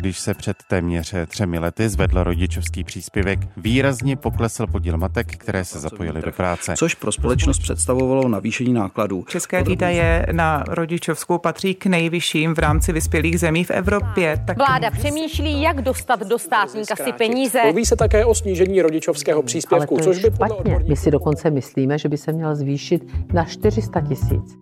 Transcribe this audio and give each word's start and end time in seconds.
Když 0.00 0.18
se 0.18 0.34
před 0.34 0.56
téměř 0.68 1.14
třemi 1.26 1.58
lety 1.58 1.88
zvedl 1.88 2.24
rodičovský 2.24 2.84
příspěvek, 2.84 3.38
výrazně 3.56 4.16
poklesl 4.16 4.66
podíl 4.66 4.96
matek, 4.96 5.36
které 5.36 5.64
se 5.64 5.78
zapojily 5.78 6.22
do 6.22 6.32
práce. 6.32 6.74
Což 6.76 6.94
pro 6.94 7.12
společnost 7.12 7.58
představovalo 7.58 8.28
navýšení 8.28 8.72
nákladů. 8.72 9.24
České 9.28 9.62
výdaje 9.62 10.26
na 10.32 10.64
rodičovskou 10.68 11.38
patří 11.38 11.74
k 11.74 11.86
nejvyšším 11.86 12.54
v 12.54 12.58
rámci 12.58 12.92
vyspělých 12.92 13.40
zemí 13.40 13.64
v 13.64 13.70
Evropě. 13.70 14.44
Tak... 14.46 14.56
Vláda 14.56 14.90
přemýšlí, 14.90 15.62
jak 15.62 15.82
dostat 15.82 16.20
do 16.20 16.38
státní 16.38 16.82
kasy 16.86 17.12
peníze. 17.12 17.60
Mluví 17.64 17.86
se 17.86 17.96
také 17.96 18.24
o 18.24 18.34
snížení 18.34 18.82
rodičovského 18.82 19.42
příspěvku, 19.42 19.94
Ale 19.94 20.04
což 20.04 20.18
by 20.22 20.30
podle 20.30 20.56
odborníků... 20.56 20.88
My 20.88 20.96
si 20.96 21.10
dokonce 21.10 21.50
myslíme, 21.50 21.98
že 21.98 22.08
by 22.08 22.16
se 22.16 22.32
měl 22.32 22.56
zvýšit 22.56 23.02
na 23.32 23.44
400 23.44 24.00
tisíc. 24.00 24.58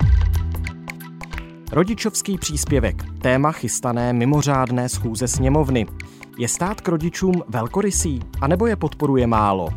Rodičovský 1.76 2.38
příspěvek, 2.38 3.02
téma 3.22 3.52
chystané 3.52 4.12
mimořádné 4.12 4.88
schůze 4.88 5.28
sněmovny. 5.28 5.86
Je 6.38 6.48
stát 6.48 6.80
k 6.80 6.88
rodičům 6.88 7.42
velkorysý, 7.48 8.20
anebo 8.40 8.66
je 8.66 8.76
podporuje 8.76 9.26
málo? 9.26 9.68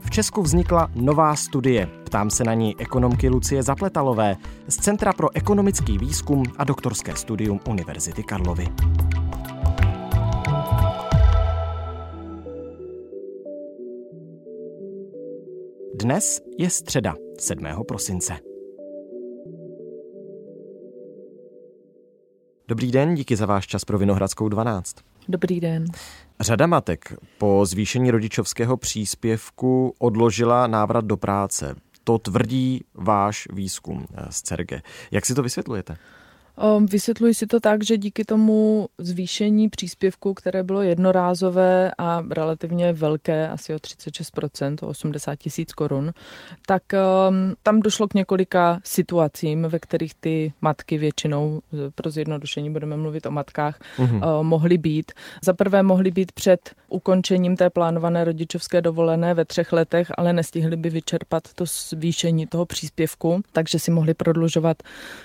V 0.00 0.10
Česku 0.10 0.42
vznikla 0.42 0.90
nová 0.94 1.36
studie, 1.36 1.86
ptám 2.04 2.30
se 2.30 2.44
na 2.44 2.54
ní 2.54 2.74
ekonomky 2.78 3.28
Lucie 3.28 3.62
Zapletalové 3.62 4.36
z 4.68 4.76
Centra 4.76 5.12
pro 5.12 5.36
ekonomický 5.36 5.98
výzkum 5.98 6.42
a 6.56 6.64
doktorské 6.64 7.16
studium 7.16 7.60
Univerzity 7.68 8.22
Karlovy. 8.22 8.68
Dnes 15.94 16.40
je 16.58 16.70
středa 16.70 17.14
7. 17.38 17.66
prosince. 17.88 18.53
Dobrý 22.68 22.92
den, 22.92 23.14
díky 23.14 23.36
za 23.36 23.46
váš 23.46 23.66
čas 23.66 23.84
pro 23.84 23.98
Vinohradskou 23.98 24.48
12. 24.48 24.96
Dobrý 25.28 25.60
den. 25.60 25.84
Řada 26.40 26.66
matek 26.66 27.14
po 27.38 27.66
zvýšení 27.66 28.10
rodičovského 28.10 28.76
příspěvku 28.76 29.94
odložila 29.98 30.66
návrat 30.66 31.04
do 31.04 31.16
práce. 31.16 31.74
To 32.04 32.18
tvrdí 32.18 32.84
váš 32.94 33.48
výzkum 33.52 34.06
z 34.30 34.42
CERGE. 34.42 34.82
Jak 35.10 35.26
si 35.26 35.34
to 35.34 35.42
vysvětlujete? 35.42 35.96
Ehm, 36.58 36.86
vysvětluji 36.86 37.34
si 37.34 37.46
to 37.46 37.60
tak, 37.60 37.84
že 37.84 37.96
díky 37.98 38.24
tomu 38.24 38.86
zvýšení 38.98 39.68
příspěvku, 39.68 40.34
které 40.34 40.62
bylo 40.62 40.82
jednorázové 40.82 41.90
a 41.98 42.22
relativně 42.30 42.92
velké, 42.92 43.48
asi 43.48 43.74
o 43.74 43.76
36%, 43.76 44.76
o 44.82 44.88
80 44.88 45.36
tisíc 45.36 45.72
korun, 45.72 46.12
tak 46.66 46.82
um, 46.92 47.54
tam 47.62 47.80
došlo 47.80 48.08
k 48.08 48.14
několika 48.14 48.80
situacím, 48.84 49.62
ve 49.62 49.78
kterých 49.78 50.14
ty 50.14 50.52
matky 50.60 50.98
většinou, 50.98 51.60
pro 51.94 52.10
zjednodušení 52.10 52.70
budeme 52.70 52.96
mluvit 52.96 53.26
o 53.26 53.30
matkách, 53.30 53.80
mm-hmm. 53.98 54.42
mohly 54.42 54.78
být. 54.78 55.12
Za 55.42 55.52
prvé 55.52 55.82
mohly 55.82 56.10
být 56.10 56.32
před 56.32 56.70
ukončením 56.88 57.56
té 57.56 57.70
plánované 57.70 58.24
rodičovské 58.24 58.82
dovolené 58.82 59.34
ve 59.34 59.44
třech 59.44 59.72
letech, 59.72 60.12
ale 60.16 60.32
nestihly 60.32 60.76
by 60.76 60.90
vyčerpat 60.90 61.42
to 61.54 61.64
zvýšení 61.90 62.46
toho 62.46 62.66
příspěvku, 62.66 63.42
takže 63.52 63.78
si 63.78 63.90
mohli 63.90 64.14
prodlužovat 64.14 64.82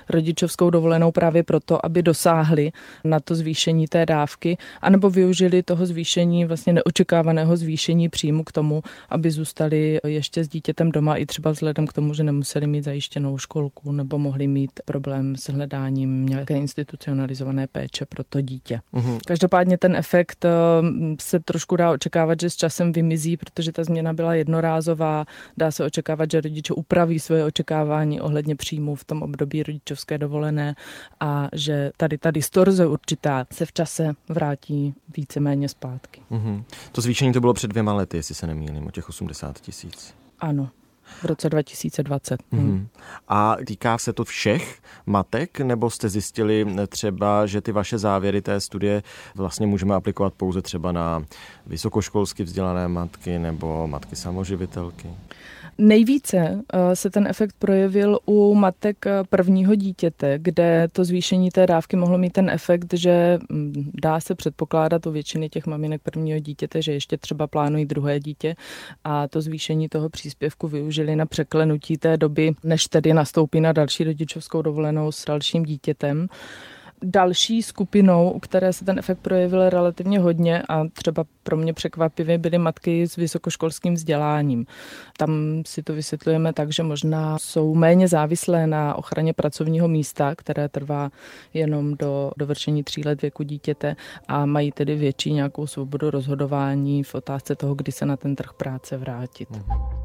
rodičovskou 0.10 0.70
dovolenou 0.70 1.12
právě 1.20 1.44
proto, 1.44 1.86
aby 1.86 2.04
dosáhli 2.04 2.72
na 3.04 3.20
to 3.20 3.36
zvýšení 3.36 3.88
té 3.88 4.06
dávky, 4.06 4.58
anebo 4.82 5.10
využili 5.10 5.64
toho 5.64 5.86
zvýšení, 5.86 6.46
vlastně 6.46 6.74
neočekávaného 6.74 7.58
zvýšení 7.58 8.10
příjmu 8.10 8.44
k 8.44 8.52
tomu, 8.52 8.84
aby 9.10 9.32
zůstali 9.32 10.00
ještě 10.08 10.44
s 10.44 10.48
dítětem 10.48 10.92
doma 10.92 11.16
i 11.16 11.26
třeba 11.26 11.52
vzhledem 11.52 11.88
k 11.88 11.94
tomu, 11.94 12.14
že 12.14 12.24
nemuseli 12.24 12.68
mít 12.68 12.84
zajištěnou 12.84 13.38
školku 13.38 13.92
nebo 13.92 14.18
mohli 14.18 14.48
mít 14.48 14.72
problém 14.86 15.36
s 15.36 15.50
hledáním 15.50 16.26
nějaké 16.26 16.58
institucionalizované 16.58 17.68
péče 17.68 18.06
pro 18.06 18.24
to 18.24 18.42
dítě. 18.42 18.80
Uhum. 18.92 19.20
Každopádně 19.28 19.78
ten 19.78 19.96
efekt 19.96 20.46
eh, 20.46 20.50
se 21.22 21.40
trošku 21.40 21.76
dá 21.76 21.92
očekávat, 21.92 22.40
že 22.42 22.50
s 22.50 22.56
časem 22.56 22.92
vymizí, 22.92 23.38
protože 23.38 23.72
ta 23.72 23.84
změna 23.84 24.14
byla 24.14 24.36
jednorázová. 24.36 25.26
Dá 25.58 25.72
se 25.72 25.84
očekávat, 25.86 26.32
že 26.32 26.42
rodiče 26.42 26.74
upraví 26.74 27.20
svoje 27.20 27.44
očekávání 27.44 28.22
ohledně 28.22 28.56
příjmu 28.56 28.96
v 28.96 29.04
tom 29.04 29.22
období 29.22 29.64
rodičovské 29.64 30.18
dovolené 30.18 30.76
a 31.20 31.50
že 31.54 31.92
tady 31.98 32.18
ta 32.18 32.32
distorze 32.32 32.88
určitá 32.88 33.46
se 33.52 33.66
v 33.66 33.74
čase 33.74 34.14
vrátí 34.30 34.94
víceméně 35.18 35.70
zpátky. 35.70 36.22
Mm-hmm. 36.32 36.64
To 36.92 37.02
zvýšení 37.02 37.34
to 37.34 37.40
bylo 37.40 37.54
před 37.54 37.68
dvěma 37.68 37.94
lety, 37.94 38.18
jestli 38.18 38.36
se 38.36 38.48
nemýlím, 38.48 38.88
o 38.88 38.92
těch 38.92 39.10
80 39.10 39.60
tisíc. 39.62 40.14
Ano 40.40 40.70
v 41.22 41.26
roce 41.26 41.50
2020. 41.50 42.40
Mm-hmm. 42.54 42.88
A 43.28 43.58
týká 43.66 43.98
se 43.98 44.14
to 44.14 44.24
všech 44.24 44.80
matek, 45.06 45.60
nebo 45.60 45.90
jste 45.90 46.10
zjistili 46.10 46.66
třeba, 46.88 47.46
že 47.46 47.62
ty 47.62 47.72
vaše 47.72 47.98
závěry 47.98 48.42
té 48.42 48.60
studie 48.60 49.04
vlastně 49.36 49.68
můžeme 49.68 49.96
aplikovat 49.96 50.34
pouze 50.34 50.62
třeba 50.62 50.92
na 50.92 51.24
vysokoškolsky 51.68 52.44
vzdělané 52.44 52.88
matky 52.88 53.40
nebo 53.40 53.88
matky 53.88 54.16
samoživitelky? 54.16 55.08
Nejvíce 55.82 56.38
eh, 56.74 56.96
se 56.96 57.10
ten 57.10 57.28
efekt 57.28 57.56
projevil 57.60 58.20
u 58.26 58.56
matek 58.56 59.06
eh, 59.06 59.24
prvního 59.30 59.76
dítěte, 59.76 60.40
kde 60.42 60.88
to 60.92 61.04
zvýšení 61.04 61.50
té 61.52 61.68
dávky 61.68 61.96
mohlo 61.96 62.18
mít 62.18 62.34
ten 62.34 62.50
efekt, 62.50 62.94
že 62.94 63.40
mm, 63.50 63.92
dá 64.02 64.20
se 64.20 64.36
předpokládat 64.36 65.06
u 65.06 65.12
většiny 65.12 65.50
těch 65.50 65.66
maminek 65.66 66.02
prvního 66.02 66.40
dítěte, 66.40 66.82
že 66.82 66.92
ještě 66.92 67.18
třeba 67.18 67.48
plánují 67.48 67.86
druhé 67.86 68.20
dítě 68.20 68.56
a 69.04 69.28
to 69.28 69.42
zvýšení 69.42 69.90
toho 69.90 70.10
příspěvku 70.10 70.68
využili 71.00 71.16
na 71.16 71.26
překlenutí 71.26 71.98
té 71.98 72.18
doby, 72.18 72.56
než 72.64 72.88
tedy 72.88 73.14
nastoupí 73.14 73.62
na 73.62 73.72
další 73.72 74.04
rodičovskou 74.04 74.62
dovolenou 74.62 75.12
s 75.12 75.26
dalším 75.26 75.64
dítětem. 75.64 76.28
Další 77.04 77.64
skupinou, 77.64 78.32
u 78.32 78.40
které 78.40 78.74
se 78.74 78.86
ten 78.86 79.00
efekt 79.00 79.20
projevil 79.20 79.70
relativně 79.70 80.20
hodně 80.20 80.64
a 80.70 80.88
třeba 80.94 81.24
pro 81.44 81.58
mě 81.58 81.74
překvapivě 81.74 82.38
byly 82.38 82.58
matky 82.58 83.08
s 83.08 83.16
vysokoškolským 83.16 83.94
vzděláním. 83.94 84.66
Tam 85.18 85.62
si 85.66 85.84
to 85.84 85.94
vysvětlujeme 85.94 86.54
tak, 86.54 86.72
že 86.72 86.84
možná 86.84 87.38
jsou 87.40 87.76
méně 87.76 88.08
závislé 88.08 88.68
na 88.68 88.96
ochraně 88.96 89.34
pracovního 89.34 89.88
místa, 89.88 90.36
které 90.36 90.70
trvá 90.70 91.10
jenom 91.54 91.96
do 91.96 92.32
dovršení 92.38 92.84
tří 92.84 93.04
let 93.04 93.22
věku 93.22 93.44
dítěte 93.44 93.96
a 94.28 94.46
mají 94.46 94.72
tedy 94.72 94.96
větší 94.96 95.34
nějakou 95.34 95.68
svobodu 95.68 96.10
rozhodování 96.10 97.04
v 97.04 97.16
otázce 97.16 97.56
toho, 97.56 97.76
kdy 97.76 97.92
se 97.92 98.06
na 98.06 98.18
ten 98.18 98.36
trh 98.36 98.54
práce 98.54 98.98
vrátit. 98.98 99.50
Mhm. 99.50 99.99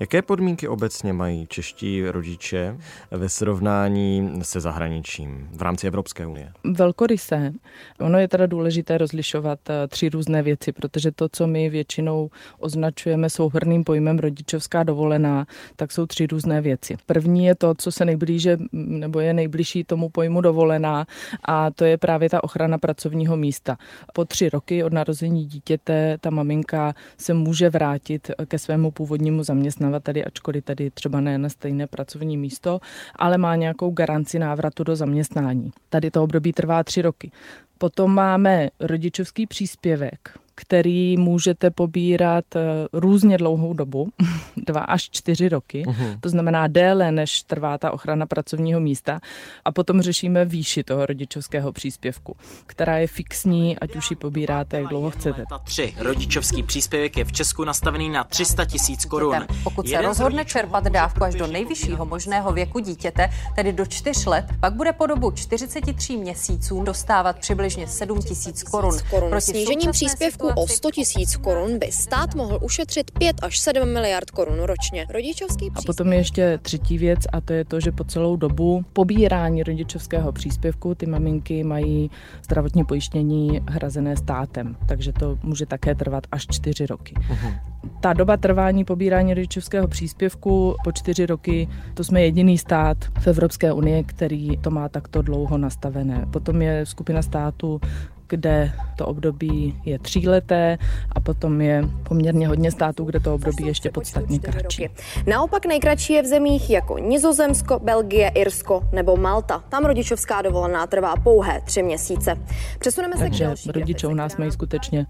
Jaké 0.00 0.22
podmínky 0.22 0.68
obecně 0.68 1.12
mají 1.12 1.46
čeští 1.46 2.04
rodiče 2.06 2.76
ve 3.10 3.28
srovnání 3.28 4.40
se 4.42 4.60
zahraničím 4.60 5.48
v 5.52 5.62
rámci 5.62 5.86
Evropské 5.86 6.26
unie? 6.26 6.52
Velkorysé. 6.64 7.52
Ono 8.00 8.18
je 8.18 8.28
teda 8.28 8.46
důležité 8.46 8.98
rozlišovat 8.98 9.58
eh, 9.70 9.88
tři 9.88 10.08
různé 10.08 10.42
věci, 10.42 10.72
protože 10.72 11.10
to, 11.10 11.28
co 11.32 11.46
my 11.46 11.70
většinou 11.70 12.30
označujeme 12.58 13.30
souhrným 13.30 13.84
pojmem 13.84 14.18
rodičovská 14.18 14.82
dovolená, 14.82 15.46
tak 15.76 15.92
jsou 15.92 16.06
tři 16.06 16.26
různé 16.26 16.60
věci. 16.60 16.96
První 17.06 17.44
je 17.44 17.54
to, 17.54 17.74
co 17.74 17.92
se 17.92 18.04
nejblíže 18.04 18.58
nebo 18.72 19.20
je 19.20 19.32
nejbližší 19.34 19.84
tomu 19.84 20.08
pojmu 20.08 20.40
dovolená 20.40 21.06
a 21.44 21.70
to 21.70 21.84
je 21.84 21.96
právě 21.96 22.30
ta 22.30 22.44
ochrana 22.44 22.78
pracovního 22.78 23.36
místa. 23.36 23.76
Po 24.14 24.24
tři 24.24 24.48
roky 24.48 24.84
od 24.84 24.92
narození 24.92 25.44
dítěte 25.44 26.18
ta 26.20 26.30
maminka 26.30 26.94
se 27.18 27.34
může 27.34 27.70
vrátit 27.70 28.30
ke 28.48 28.58
svému 28.58 28.90
původnímu 28.90 29.42
zaměstnání 29.42 29.85
zaměstnavateli, 29.90 30.24
ačkoliv 30.24 30.64
tady 30.64 30.90
třeba 30.90 31.20
ne 31.20 31.38
na 31.38 31.48
stejné 31.48 31.86
pracovní 31.86 32.36
místo, 32.36 32.80
ale 33.16 33.38
má 33.38 33.56
nějakou 33.56 33.90
garanci 33.90 34.38
návratu 34.38 34.84
do 34.84 34.96
zaměstnání. 34.96 35.70
Tady 35.88 36.10
to 36.10 36.22
období 36.22 36.52
trvá 36.52 36.84
tři 36.84 37.02
roky. 37.02 37.30
Potom 37.78 38.14
máme 38.14 38.68
rodičovský 38.80 39.46
příspěvek, 39.46 40.38
který 40.56 41.16
můžete 41.16 41.70
pobírat 41.70 42.44
eh, 42.56 42.60
různě 42.92 43.38
dlouhou 43.38 43.72
dobu, 43.72 44.08
dva 44.56 44.80
až 44.80 45.10
čtyři 45.10 45.48
roky, 45.48 45.82
uh-huh. 45.86 46.20
to 46.20 46.28
znamená 46.28 46.66
déle, 46.66 47.12
než 47.12 47.42
trvá 47.42 47.78
ta 47.78 47.90
ochrana 47.90 48.26
pracovního 48.26 48.80
místa. 48.80 49.20
A 49.64 49.72
potom 49.72 50.02
řešíme 50.02 50.44
výši 50.44 50.84
toho 50.84 51.06
rodičovského 51.06 51.72
příspěvku, 51.72 52.36
která 52.66 52.98
je 52.98 53.06
fixní, 53.06 53.78
ať 53.78 53.96
už 53.96 54.10
ji 54.10 54.16
pobíráte, 54.16 54.76
jak 54.76 54.86
dlouho 54.86 55.10
chcete. 55.10 55.44
Tři. 55.64 55.94
Rodičovský 55.98 56.62
příspěvek 56.62 57.16
je 57.16 57.24
v 57.24 57.32
Česku 57.32 57.64
nastavený 57.64 58.10
na 58.10 58.24
300 58.24 58.64
tisíc 58.64 59.04
korun. 59.04 59.46
Pokud 59.64 59.88
se 59.88 60.02
rozhodne 60.02 60.44
čerpat 60.44 60.84
dávku 60.84 61.24
až 61.24 61.34
do 61.34 61.46
nejvyššího 61.46 62.04
možného 62.06 62.52
věku 62.52 62.78
dítěte, 62.78 63.28
tedy 63.56 63.72
do 63.72 63.86
čtyř 63.86 64.26
let, 64.26 64.44
pak 64.60 64.74
bude 64.74 64.92
po 64.92 65.06
dobu 65.06 65.30
43 65.30 66.16
měsíců 66.16 66.82
dostávat 66.82 67.38
přibližně 67.38 67.86
7 67.86 68.22
tisíc 68.22 68.62
korun. 68.62 68.98
Proti 69.28 69.40
snížením 69.40 69.90
příspěvku 69.90 70.45
příspěvku 70.46 70.72
o 70.72 70.76
100 70.76 70.90
tisíc 70.90 71.36
korun 71.36 71.78
by 71.78 71.92
stát 71.92 72.34
mohl 72.34 72.58
ušetřit 72.62 73.10
5 73.10 73.36
až 73.42 73.58
7 73.58 73.88
miliard 73.92 74.30
korun 74.30 74.60
ročně. 74.60 75.06
Rodičovský 75.10 75.70
A 75.74 75.82
potom 75.86 76.12
je 76.12 76.18
ještě 76.18 76.58
třetí 76.62 76.98
věc 76.98 77.20
a 77.32 77.40
to 77.40 77.52
je 77.52 77.64
to, 77.64 77.80
že 77.80 77.92
po 77.92 78.04
celou 78.04 78.36
dobu 78.36 78.84
pobírání 78.92 79.62
rodičovského 79.62 80.32
příspěvku 80.32 80.94
ty 80.94 81.06
maminky 81.06 81.64
mají 81.64 82.10
zdravotní 82.44 82.84
pojištění 82.84 83.60
hrazené 83.68 84.16
státem, 84.16 84.76
takže 84.88 85.12
to 85.12 85.38
může 85.42 85.66
také 85.66 85.94
trvat 85.94 86.26
až 86.32 86.46
čtyři 86.46 86.86
roky. 86.86 87.14
Uh-huh. 87.14 87.54
Ta 88.00 88.12
doba 88.12 88.36
trvání 88.36 88.84
pobírání 88.84 89.34
rodičovského 89.34 89.88
příspěvku 89.88 90.74
po 90.84 90.92
čtyři 90.92 91.26
roky, 91.26 91.68
to 91.94 92.04
jsme 92.04 92.22
jediný 92.22 92.58
stát 92.58 92.96
v 93.20 93.26
Evropské 93.26 93.72
unii, 93.72 94.04
který 94.04 94.56
to 94.56 94.70
má 94.70 94.88
takto 94.88 95.22
dlouho 95.22 95.58
nastavené. 95.58 96.26
Potom 96.30 96.62
je 96.62 96.86
skupina 96.86 97.22
států 97.22 97.80
kde 98.28 98.72
to 98.96 99.06
období 99.06 99.80
je 99.84 99.98
tříleté 99.98 100.78
a 101.12 101.20
potom 101.20 101.60
je 101.60 101.84
poměrně 102.08 102.48
hodně 102.48 102.70
států, 102.70 103.04
kde 103.04 103.20
to 103.20 103.34
období 103.34 103.64
je 103.64 103.70
ještě 103.70 103.90
podstatně 103.90 104.38
kratší. 104.38 104.88
Naopak 105.26 105.66
nejkratší 105.66 106.12
je 106.12 106.22
v 106.22 106.26
zemích 106.26 106.70
jako 106.70 106.98
Nizozemsko, 106.98 107.78
Belgie, 107.78 108.28
Irsko 108.28 108.88
nebo 108.92 109.16
Malta. 109.16 109.64
Tam 109.68 109.84
rodičovská 109.84 110.42
dovolená 110.42 110.86
trvá 110.86 111.14
pouhé 111.16 111.60
tři 111.60 111.82
měsíce. 111.82 112.36
Přesuneme 112.78 113.16
se 113.16 113.22
Takže 113.22 113.44
k 113.44 113.46
další 113.46 113.72
rodiče 113.72 114.06
u 114.06 114.14
nás 114.14 114.36
mají 114.36 114.52
skutečně 114.52 115.06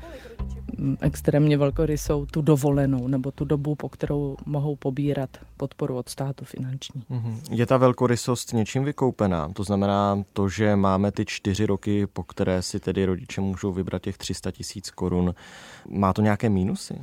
extrémně 1.00 1.58
velkorysou 1.58 2.26
tu 2.26 2.42
dovolenou 2.42 3.08
nebo 3.08 3.30
tu 3.30 3.44
dobu, 3.44 3.74
po 3.74 3.88
kterou 3.88 4.36
mohou 4.46 4.76
pobírat 4.76 5.30
podporu 5.56 5.96
od 5.96 6.08
státu 6.08 6.44
finanční. 6.44 7.02
Mhm. 7.08 7.40
Je 7.50 7.66
ta 7.66 7.76
velkorysost 7.76 8.52
něčím 8.52 8.84
vykoupená? 8.84 9.48
To 9.52 9.64
znamená 9.64 10.22
to, 10.32 10.48
že 10.48 10.76
máme 10.76 11.12
ty 11.12 11.24
čtyři 11.26 11.66
roky, 11.66 12.06
po 12.06 12.22
které 12.22 12.62
si 12.62 12.80
tedy 12.80 13.04
rodiče 13.04 13.40
můžou 13.40 13.72
vybrat 13.72 14.02
těch 14.02 14.18
300 14.18 14.50
tisíc 14.50 14.90
korun. 14.90 15.34
Má 15.88 16.12
to 16.12 16.22
nějaké 16.22 16.48
mínusy? 16.48 17.00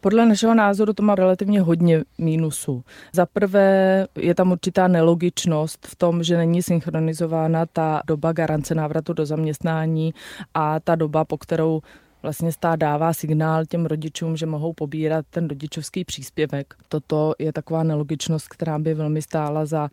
Podle 0.00 0.26
našeho 0.26 0.54
názoru 0.54 0.92
to 0.92 1.02
má 1.02 1.14
relativně 1.14 1.60
hodně 1.60 2.04
mínusů. 2.18 2.84
Za 3.12 3.26
prvé 3.26 4.06
je 4.14 4.34
tam 4.34 4.52
určitá 4.52 4.88
nelogičnost 4.88 5.86
v 5.86 5.96
tom, 5.96 6.22
že 6.22 6.36
není 6.36 6.62
synchronizována 6.62 7.66
ta 7.66 8.02
doba 8.06 8.32
garance 8.32 8.74
návratu 8.74 9.12
do 9.12 9.26
zaměstnání 9.26 10.14
a 10.54 10.80
ta 10.80 10.94
doba, 10.94 11.24
po 11.24 11.38
kterou 11.38 11.80
vlastně 12.22 12.52
stát 12.52 12.76
dává 12.76 13.12
signál 13.12 13.66
těm 13.66 13.86
rodičům, 13.86 14.36
že 14.36 14.46
mohou 14.46 14.72
pobírat 14.72 15.26
ten 15.30 15.48
rodičovský 15.48 16.04
příspěvek. 16.04 16.74
Toto 16.88 17.34
je 17.38 17.52
taková 17.52 17.82
nelogičnost, 17.82 18.48
která 18.48 18.78
by 18.78 18.94
velmi 18.94 19.22
stála 19.22 19.66
za 19.66 19.90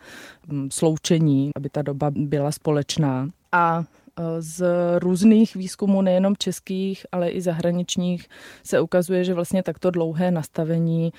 mm, 0.48 0.72
sloučení, 0.72 1.52
aby 1.56 1.70
ta 1.70 1.82
doba 1.82 2.12
byla 2.16 2.52
společná. 2.52 3.30
A 3.52 3.84
e, 4.20 4.42
z 4.42 4.66
různých 5.00 5.56
výzkumů, 5.56 6.02
nejenom 6.02 6.36
českých, 6.38 7.06
ale 7.12 7.30
i 7.30 7.42
zahraničních, 7.42 8.28
se 8.64 8.82
ukazuje, 8.82 9.24
že 9.24 9.34
vlastně 9.34 9.64
takto 9.64 9.92
dlouhé 9.92 10.32
nastavení 10.32 11.14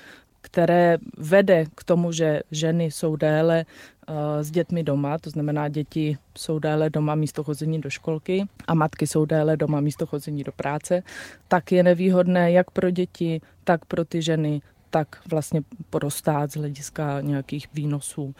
které 0.47 0.97
vede 1.17 1.65
k 1.75 1.83
tomu, 1.83 2.11
že 2.11 2.41
ženy 2.51 2.85
jsou 2.85 3.15
déle 3.15 3.65
eh, 4.07 4.43
s 4.43 4.51
dětmi 4.51 4.83
doma, 4.83 5.17
to 5.17 5.29
znamená, 5.29 5.67
děti 5.67 6.17
jsou 6.37 6.59
déle 6.59 6.89
doma 6.89 7.15
místo 7.15 7.43
chození 7.43 7.81
do 7.81 7.89
školky 7.89 8.47
a 8.67 8.73
matky 8.73 9.07
jsou 9.07 9.25
déle 9.25 9.57
doma 9.57 9.79
místo 9.79 10.05
chození 10.05 10.43
do 10.43 10.51
práce, 10.51 11.03
tak 11.47 11.71
je 11.71 11.83
nevýhodné 11.83 12.51
jak 12.51 12.71
pro 12.71 12.89
děti, 12.89 13.41
tak 13.63 13.85
pro 13.85 14.05
ty 14.05 14.21
ženy, 14.21 14.61
tak 14.89 15.07
vlastně 15.29 15.61
pro 15.89 16.11
stát 16.11 16.51
z 16.51 16.55
hlediska 16.55 17.21
nějakých 17.21 17.67
výnosů 17.73 18.23
uh, 18.23 18.33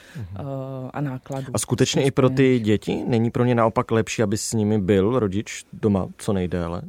a 0.94 1.02
nákladů. 1.02 1.52
A 1.54 1.58
skutečně 1.58 2.04
i 2.04 2.12
pro 2.12 2.30
ty 2.30 2.60
děti? 2.60 3.04
Není 3.08 3.32
pro 3.32 3.46
ně 3.46 3.56
naopak 3.56 3.92
lepší, 3.92 4.24
aby 4.24 4.38
s 4.38 4.54
nimi 4.54 4.80
byl 4.80 5.20
rodič 5.20 5.64
doma 5.74 6.08
co 6.18 6.34
nejdéle? 6.34 6.82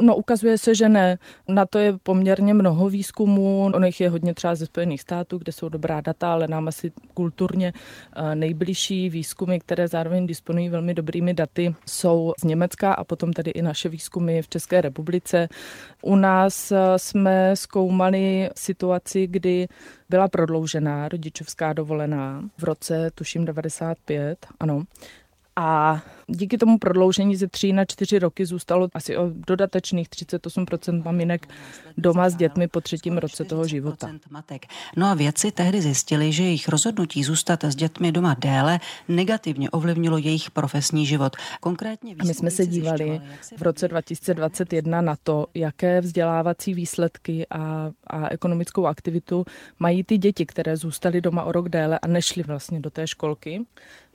No 0.00 0.16
ukazuje 0.16 0.58
se, 0.58 0.74
že 0.74 0.88
ne. 0.88 1.18
Na 1.48 1.66
to 1.66 1.78
je 1.78 1.98
poměrně 2.02 2.54
mnoho 2.54 2.88
výzkumů. 2.88 3.70
Ono 3.74 3.86
jich 3.86 4.00
je 4.00 4.10
hodně 4.10 4.34
třeba 4.34 4.54
ze 4.54 4.66
Spojených 4.66 5.00
států, 5.00 5.38
kde 5.38 5.52
jsou 5.52 5.68
dobrá 5.68 6.00
data, 6.00 6.32
ale 6.32 6.48
nám 6.48 6.68
asi 6.68 6.92
kulturně 7.14 7.72
eh, 8.16 8.34
nejbližší 8.34 9.10
výzkumy, 9.10 9.58
které 9.58 9.88
zároveň 9.88 10.26
disponují 10.26 10.68
velmi 10.68 10.94
dobrými 10.94 11.34
daty, 11.34 11.74
jsou 11.86 12.32
z 12.40 12.44
Německa 12.44 12.92
a 12.92 13.04
potom 13.04 13.32
tedy 13.32 13.50
i 13.50 13.62
naše 13.62 13.88
výzkumy 13.88 14.42
v 14.42 14.48
České 14.48 14.80
republice. 14.80 15.48
U 16.02 16.16
nás 16.16 16.72
eh, 16.72 16.78
jsme 16.96 17.56
zkoumali 17.56 18.50
situaci, 18.56 19.26
kdy 19.26 19.68
byla 20.08 20.28
prodloužená 20.28 21.08
rodičovská 21.08 21.72
dovolená 21.72 22.42
v 22.58 22.64
roce, 22.64 23.10
tuším 23.14 23.44
95, 23.44 24.46
ano. 24.60 24.82
A 25.62 26.02
díky 26.26 26.58
tomu 26.58 26.78
prodloužení 26.78 27.36
ze 27.36 27.46
3 27.46 27.72
na 27.72 27.84
4 27.84 28.18
roky 28.18 28.46
zůstalo 28.46 28.88
asi 28.94 29.16
o 29.16 29.30
dodatečných 29.48 30.08
38% 30.08 31.04
maminek 31.04 31.48
doma 31.96 32.30
s 32.30 32.34
dětmi 32.34 32.68
po 32.68 32.80
třetím 32.80 33.18
roce 33.18 33.44
toho 33.44 33.66
života. 33.66 34.10
Matek. 34.30 34.66
No 34.96 35.06
a 35.06 35.14
vědci 35.14 35.52
tehdy 35.52 35.82
zjistili, 35.82 36.32
že 36.32 36.42
jejich 36.42 36.68
rozhodnutí 36.68 37.24
zůstat 37.24 37.64
s 37.64 37.76
dětmi 37.76 38.12
doma 38.12 38.36
déle 38.38 38.80
negativně 39.08 39.70
ovlivnilo 39.70 40.18
jejich 40.18 40.50
profesní 40.50 41.06
život. 41.06 41.36
Konkrétně 41.60 42.14
a 42.18 42.24
my 42.24 42.34
jsme 42.34 42.50
se 42.50 42.66
dívali 42.66 43.20
v 43.56 43.62
roce 43.62 43.88
2021 43.88 45.00
na 45.00 45.16
to, 45.22 45.46
jaké 45.54 46.00
vzdělávací 46.00 46.74
výsledky 46.74 47.46
a, 47.50 47.90
a 48.06 48.28
ekonomickou 48.28 48.86
aktivitu 48.86 49.44
mají 49.78 50.04
ty 50.04 50.18
děti, 50.18 50.46
které 50.46 50.76
zůstaly 50.76 51.20
doma 51.20 51.44
o 51.44 51.52
rok 51.52 51.68
déle 51.68 51.98
a 51.98 52.06
nešly 52.06 52.42
vlastně 52.42 52.80
do 52.80 52.90
té 52.90 53.06
školky 53.06 53.66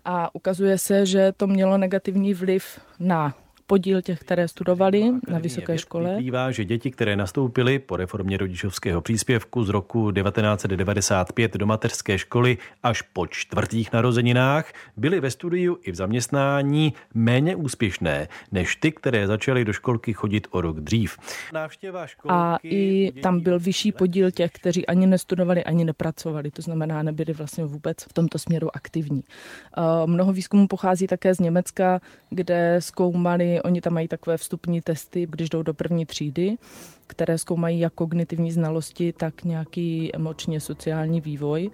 a 0.05 0.35
ukazuje 0.35 0.77
se, 0.77 1.05
že 1.05 1.31
to 1.31 1.47
mělo 1.47 1.77
negativní 1.77 2.33
vliv 2.33 2.79
na 2.99 3.33
podíl 3.67 4.01
těch, 4.01 4.19
které 4.19 4.47
studovali 4.47 5.11
na 5.27 5.39
vysoké 5.39 5.77
škole. 5.77 6.09
Vyplývá, 6.09 6.51
že 6.51 6.65
děti, 6.65 6.91
které 6.91 7.15
nastoupily 7.15 7.79
po 7.79 7.97
reformě 7.97 8.37
rodičovského 8.37 9.01
příspěvku 9.01 9.63
z 9.63 9.69
roku 9.69 10.11
1995 10.11 11.53
do 11.53 11.65
mateřské 11.65 12.17
školy 12.17 12.57
až 12.83 13.01
po 13.01 13.27
čtvrtých 13.27 13.93
narozeninách, 13.93 14.73
byly 14.97 15.19
ve 15.19 15.31
studiu 15.31 15.77
i 15.81 15.91
v 15.91 15.95
zaměstnání 15.95 16.93
méně 17.13 17.55
úspěšné 17.55 18.27
než 18.51 18.75
ty, 18.75 18.91
které 18.91 19.27
začaly 19.27 19.65
do 19.65 19.73
školky 19.73 20.13
chodit 20.13 20.47
o 20.51 20.61
rok 20.61 20.79
dřív. 20.79 21.17
A 22.29 22.57
i 22.63 23.11
tam 23.23 23.39
byl 23.39 23.59
vyšší 23.59 23.91
podíl 23.91 24.31
těch, 24.31 24.51
kteří 24.51 24.87
ani 24.87 25.07
nestudovali, 25.07 25.63
ani 25.63 25.85
nepracovali, 25.85 26.51
to 26.51 26.61
znamená, 26.61 27.03
nebyli 27.03 27.33
vlastně 27.33 27.65
vůbec 27.65 27.97
v 28.03 28.13
tomto 28.13 28.39
směru 28.39 28.69
aktivní. 28.75 29.23
Mnoho 30.05 30.33
výzkumů 30.33 30.67
pochází 30.67 31.07
také 31.07 31.35
z 31.35 31.39
Německa, 31.39 31.99
kde 32.29 32.75
zkoumali 32.79 33.54
oni 33.61 33.81
tam 33.81 33.93
mají 33.93 34.07
takové 34.07 34.37
vstupní 34.37 34.81
testy, 34.81 35.27
když 35.29 35.49
jdou 35.49 35.63
do 35.63 35.73
první 35.73 36.05
třídy, 36.05 36.57
které 37.07 37.37
zkoumají 37.37 37.79
jak 37.79 37.93
kognitivní 37.93 38.51
znalosti, 38.51 39.13
tak 39.13 39.43
nějaký 39.43 40.15
emočně 40.15 40.59
sociální 40.59 41.21
vývoj. 41.21 41.69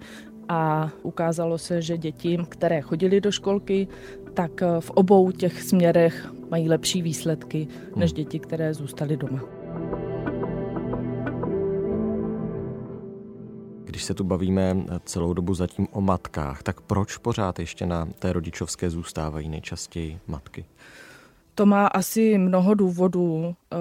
A 0.48 0.90
ukázalo 1.02 1.58
se, 1.58 1.82
že 1.82 1.98
děti, 1.98 2.38
které 2.48 2.80
chodily 2.80 3.20
do 3.20 3.32
školky, 3.32 3.88
tak 4.34 4.60
v 4.80 4.90
obou 4.90 5.30
těch 5.30 5.62
směrech 5.62 6.32
mají 6.50 6.68
lepší 6.68 7.02
výsledky 7.02 7.68
než 7.96 8.10
hmm. 8.10 8.16
děti, 8.16 8.38
které 8.38 8.74
zůstaly 8.74 9.16
doma. 9.16 9.40
Když 13.84 14.04
se 14.04 14.14
tu 14.14 14.24
bavíme 14.24 14.76
celou 15.04 15.34
dobu 15.34 15.54
zatím 15.54 15.88
o 15.92 16.00
matkách, 16.00 16.62
tak 16.62 16.80
proč 16.80 17.16
pořád 17.16 17.58
ještě 17.58 17.86
na 17.86 18.06
té 18.18 18.32
rodičovské 18.32 18.90
zůstávají 18.90 19.48
nejčastěji 19.48 20.18
matky? 20.26 20.64
To 21.54 21.66
má 21.66 21.86
asi 21.86 22.38
mnoho 22.38 22.74
důvodů. 22.74 23.54
Eh, 23.72 23.76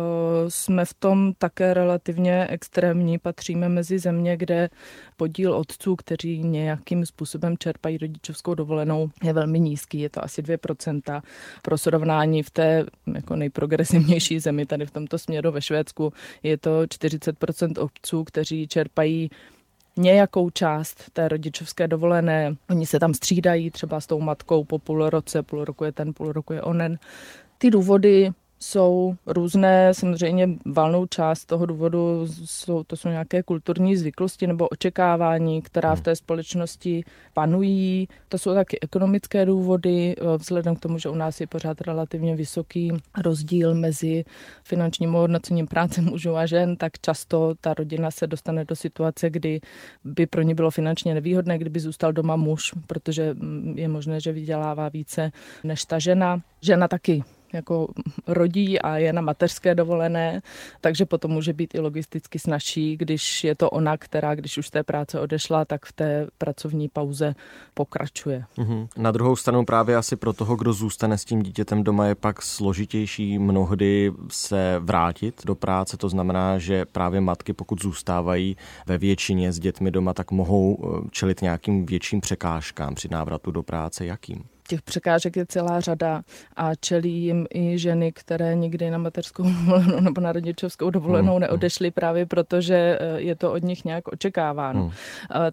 jsme 0.47 0.85
v 0.85 0.93
tom 0.93 1.33
také 1.37 1.73
relativně 1.73 2.47
extrémní. 2.47 3.17
Patříme 3.17 3.69
mezi 3.69 3.99
země, 3.99 4.37
kde 4.37 4.69
podíl 5.17 5.53
otců, 5.53 5.95
kteří 5.95 6.43
nějakým 6.43 7.05
způsobem 7.05 7.57
čerpají 7.57 7.97
rodičovskou 7.97 8.55
dovolenou, 8.55 9.09
je 9.23 9.33
velmi 9.33 9.59
nízký. 9.59 9.99
Je 9.99 10.09
to 10.09 10.23
asi 10.23 10.41
2%. 10.41 11.21
Pro 11.61 11.77
srovnání 11.77 12.43
v 12.43 12.49
té 12.49 12.85
jako 13.15 13.35
nejprogresivnější 13.35 14.39
zemi, 14.39 14.65
tady 14.65 14.85
v 14.85 14.91
tomto 14.91 15.17
směru 15.17 15.51
ve 15.51 15.61
Švédsku, 15.61 16.13
je 16.43 16.57
to 16.57 16.81
40% 16.81 17.83
otců, 17.83 18.23
kteří 18.23 18.67
čerpají 18.67 19.29
nějakou 19.97 20.49
část 20.49 21.09
té 21.13 21.27
rodičovské 21.27 21.87
dovolené. 21.87 22.55
Oni 22.69 22.85
se 22.85 22.99
tam 22.99 23.13
střídají 23.13 23.71
třeba 23.71 23.99
s 23.99 24.07
tou 24.07 24.19
matkou 24.19 24.63
po 24.63 24.79
půl 24.79 25.09
roce, 25.09 25.43
půl 25.43 25.65
roku 25.65 25.83
je 25.83 25.91
ten, 25.91 26.13
půl 26.13 26.31
roku 26.31 26.53
je 26.53 26.61
onen. 26.61 26.99
Ty 27.61 27.69
důvody 27.69 28.31
jsou 28.59 29.15
různé, 29.27 29.93
samozřejmě 29.93 30.49
valnou 30.65 31.05
část 31.05 31.45
toho 31.45 31.65
důvodu 31.65 32.27
jsou, 32.45 32.83
to 32.83 32.95
jsou 32.97 33.09
nějaké 33.09 33.43
kulturní 33.43 33.95
zvyklosti 33.95 34.47
nebo 34.47 34.67
očekávání, 34.67 35.61
která 35.61 35.91
v 35.93 35.97
hmm. 35.97 36.03
té 36.03 36.15
společnosti 36.15 37.03
panují. 37.33 38.07
To 38.29 38.37
jsou 38.37 38.53
taky 38.53 38.79
ekonomické 38.79 39.45
důvody, 39.45 40.15
eh, 40.17 40.37
vzhledem 40.37 40.75
k 40.75 40.79
tomu, 40.79 40.97
že 40.97 41.09
u 41.09 41.15
nás 41.15 41.41
je 41.41 41.47
pořád 41.47 41.81
relativně 41.81 42.35
vysoký 42.35 42.91
rozdíl 43.17 43.75
mezi 43.75 44.23
finančním 44.63 45.11
hodnocením 45.11 45.67
práce 45.67 46.01
mužů 46.01 46.35
a 46.35 46.45
žen, 46.45 46.75
tak 46.75 46.91
často 47.01 47.53
ta 47.61 47.73
rodina 47.73 48.11
se 48.11 48.27
dostane 48.27 48.65
do 48.65 48.75
situace, 48.75 49.29
kdy 49.29 49.61
by 50.03 50.25
pro 50.25 50.41
ně 50.41 50.55
bylo 50.55 50.71
finančně 50.71 51.13
nevýhodné, 51.13 51.57
kdyby 51.57 51.79
zůstal 51.79 52.13
doma 52.13 52.35
muž, 52.35 52.71
protože 52.87 53.33
mm, 53.33 53.73
je 53.77 53.87
možné, 53.87 54.19
že 54.19 54.31
vydělává 54.31 54.89
více 54.89 55.31
než 55.63 55.85
ta 55.85 55.99
žena. 55.99 56.41
Žena 56.61 56.87
taky 56.87 57.23
jako 57.53 57.87
rodí 58.27 58.79
a 58.79 58.97
je 58.97 59.13
na 59.13 59.21
mateřské 59.21 59.75
dovolené, 59.75 60.41
takže 60.81 61.05
potom 61.05 61.31
může 61.31 61.53
být 61.53 61.75
i 61.75 61.79
logisticky 61.79 62.39
snažší, 62.39 62.97
když 62.97 63.43
je 63.43 63.55
to 63.55 63.69
ona, 63.69 63.97
která, 63.97 64.35
když 64.35 64.57
už 64.57 64.69
té 64.69 64.83
práce 64.83 65.19
odešla, 65.19 65.65
tak 65.65 65.85
v 65.85 65.93
té 65.93 66.27
pracovní 66.37 66.89
pauze 66.89 67.35
pokračuje. 67.73 68.45
Mm-hmm. 68.57 68.87
Na 68.97 69.11
druhou 69.11 69.35
stranu 69.35 69.65
právě 69.65 69.95
asi 69.95 70.15
pro 70.15 70.33
toho, 70.33 70.55
kdo 70.55 70.73
zůstane 70.73 71.17
s 71.17 71.25
tím 71.25 71.43
dítětem 71.43 71.83
doma, 71.83 72.05
je 72.05 72.15
pak 72.15 72.41
složitější 72.41 73.39
mnohdy 73.39 74.11
se 74.29 74.75
vrátit 74.79 75.41
do 75.45 75.55
práce. 75.55 75.97
To 75.97 76.09
znamená, 76.09 76.57
že 76.57 76.85
právě 76.85 77.21
matky, 77.21 77.53
pokud 77.53 77.81
zůstávají 77.81 78.57
ve 78.85 78.97
většině 78.97 79.51
s 79.51 79.59
dětmi 79.59 79.91
doma, 79.91 80.13
tak 80.13 80.31
mohou 80.31 80.77
eh, 80.83 81.09
čelit 81.11 81.41
nějakým 81.41 81.85
větším 81.85 82.21
překážkám 82.21 82.95
při 82.95 83.07
návratu 83.11 83.51
do 83.51 83.63
práce. 83.63 84.05
Jakým? 84.05 84.43
Těch 84.67 84.81
překážek 84.81 85.37
je 85.37 85.45
celá 85.45 85.79
řada 85.79 86.21
a 86.55 86.75
čelí 86.75 87.23
jim 87.23 87.47
i 87.53 87.77
ženy, 87.77 88.11
které 88.11 88.55
nikdy 88.55 88.89
na 88.89 88.97
mateřskou 88.97 89.43
dovolenou 89.43 89.99
nebo 89.99 90.21
na 90.21 90.31
rodičovskou 90.31 90.89
dovolenou 90.89 91.31
hmm. 91.31 91.41
neodešly 91.41 91.91
právě 91.91 92.25
proto, 92.25 92.61
že 92.61 92.97
eh, 93.01 93.21
je 93.21 93.35
to 93.35 93.51
od 93.51 93.63
nich 93.63 93.85
nějak 93.85 94.07
očekáváno. 94.07 94.81
Hmm. 94.81 94.91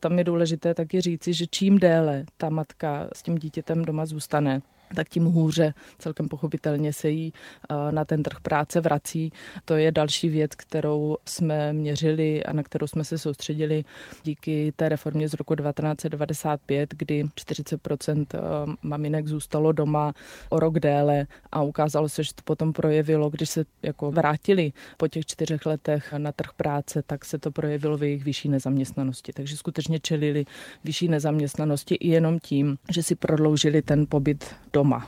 Tam 0.01 0.19
je 0.19 0.25
důležité 0.25 0.75
taky 0.75 1.01
říci, 1.01 1.33
že 1.33 1.47
čím 1.51 1.79
déle 1.79 2.25
ta 2.37 2.49
matka 2.49 3.09
s 3.13 3.23
tím 3.23 3.39
dítětem 3.39 3.85
doma 3.85 4.07
zůstane, 4.07 4.61
tak 4.95 5.09
tím 5.09 5.25
hůře 5.25 5.75
celkem 5.99 6.29
pochopitelně 6.29 6.93
se 6.93 7.11
jí 7.11 7.33
eh, 7.71 7.93
na 7.93 8.05
ten 8.05 8.23
trh 8.23 8.41
práce 8.41 8.81
vrací. 8.81 9.33
To 9.65 9.77
je 9.77 9.93
další 9.93 10.29
věc, 10.29 10.55
kterou 10.55 11.17
jsme 11.25 11.73
měřili 11.73 12.45
a 12.45 12.53
na 12.53 12.63
kterou 12.63 12.87
jsme 12.87 13.05
se 13.05 13.19
soustředili 13.19 13.85
díky 14.23 14.73
té 14.77 14.89
reformě 14.89 15.29
z 15.29 15.35
roku 15.35 15.55
1995, 15.55 16.95
kdy 16.99 17.25
40% 17.25 18.27
eh, 18.35 18.39
maminek 18.83 19.27
zůstalo 19.27 19.73
doma 19.73 20.13
o 20.49 20.61
rok 20.61 20.79
déle 20.79 21.27
a 21.53 21.63
ukázalo 21.63 22.09
se, 22.09 22.25
že 22.25 22.35
to 22.35 22.43
potom 22.45 22.73
projevilo, 22.73 23.31
když 23.31 23.51
se 23.51 23.65
jako 23.83 24.11
vrátili 24.11 24.73
po 24.97 25.09
těch 25.09 25.27
čtyřech 25.27 25.67
letech 25.67 26.13
na 26.19 26.33
trh 26.33 26.51
práce, 26.57 27.03
tak 27.07 27.25
se 27.25 27.39
to 27.39 27.51
projevilo 27.51 27.97
v 27.97 28.03
jejich 28.03 28.25
vyšší 28.25 28.49
nezaměstnanosti. 28.49 29.33
Takže 29.33 29.57
skutečně 29.57 30.01
čelili 30.01 30.45
vyšší 30.85 31.09
nezaměstnanosti 31.09 31.95
i 31.95 32.09
jenom 32.09 32.39
tím, 32.39 32.79
že 32.91 33.03
si 33.03 33.15
prodloužili 33.15 33.83
ten 33.83 34.07
pobyt 34.07 34.55
doma. 34.79 35.07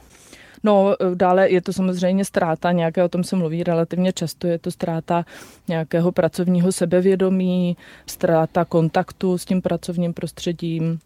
No, 0.64 0.96
dále 1.14 1.50
je 1.50 1.60
to 1.60 1.72
samozřejmě 1.72 2.24
ztráta 2.24 2.72
nějaké, 2.72 3.04
o 3.04 3.08
tom 3.08 3.24
se 3.24 3.36
mluví 3.36 3.62
relativně 3.64 4.12
často, 4.12 4.46
je 4.46 4.58
to 4.58 4.70
ztráta 4.70 5.24
nějakého 5.68 6.12
pracovního 6.12 6.72
sebevědomí, 6.72 7.76
ztráta 8.06 8.64
kontaktu 8.64 9.38
s 9.38 9.44
tím 9.44 9.62
pracovním 9.62 10.12
prostředím. 10.12 10.98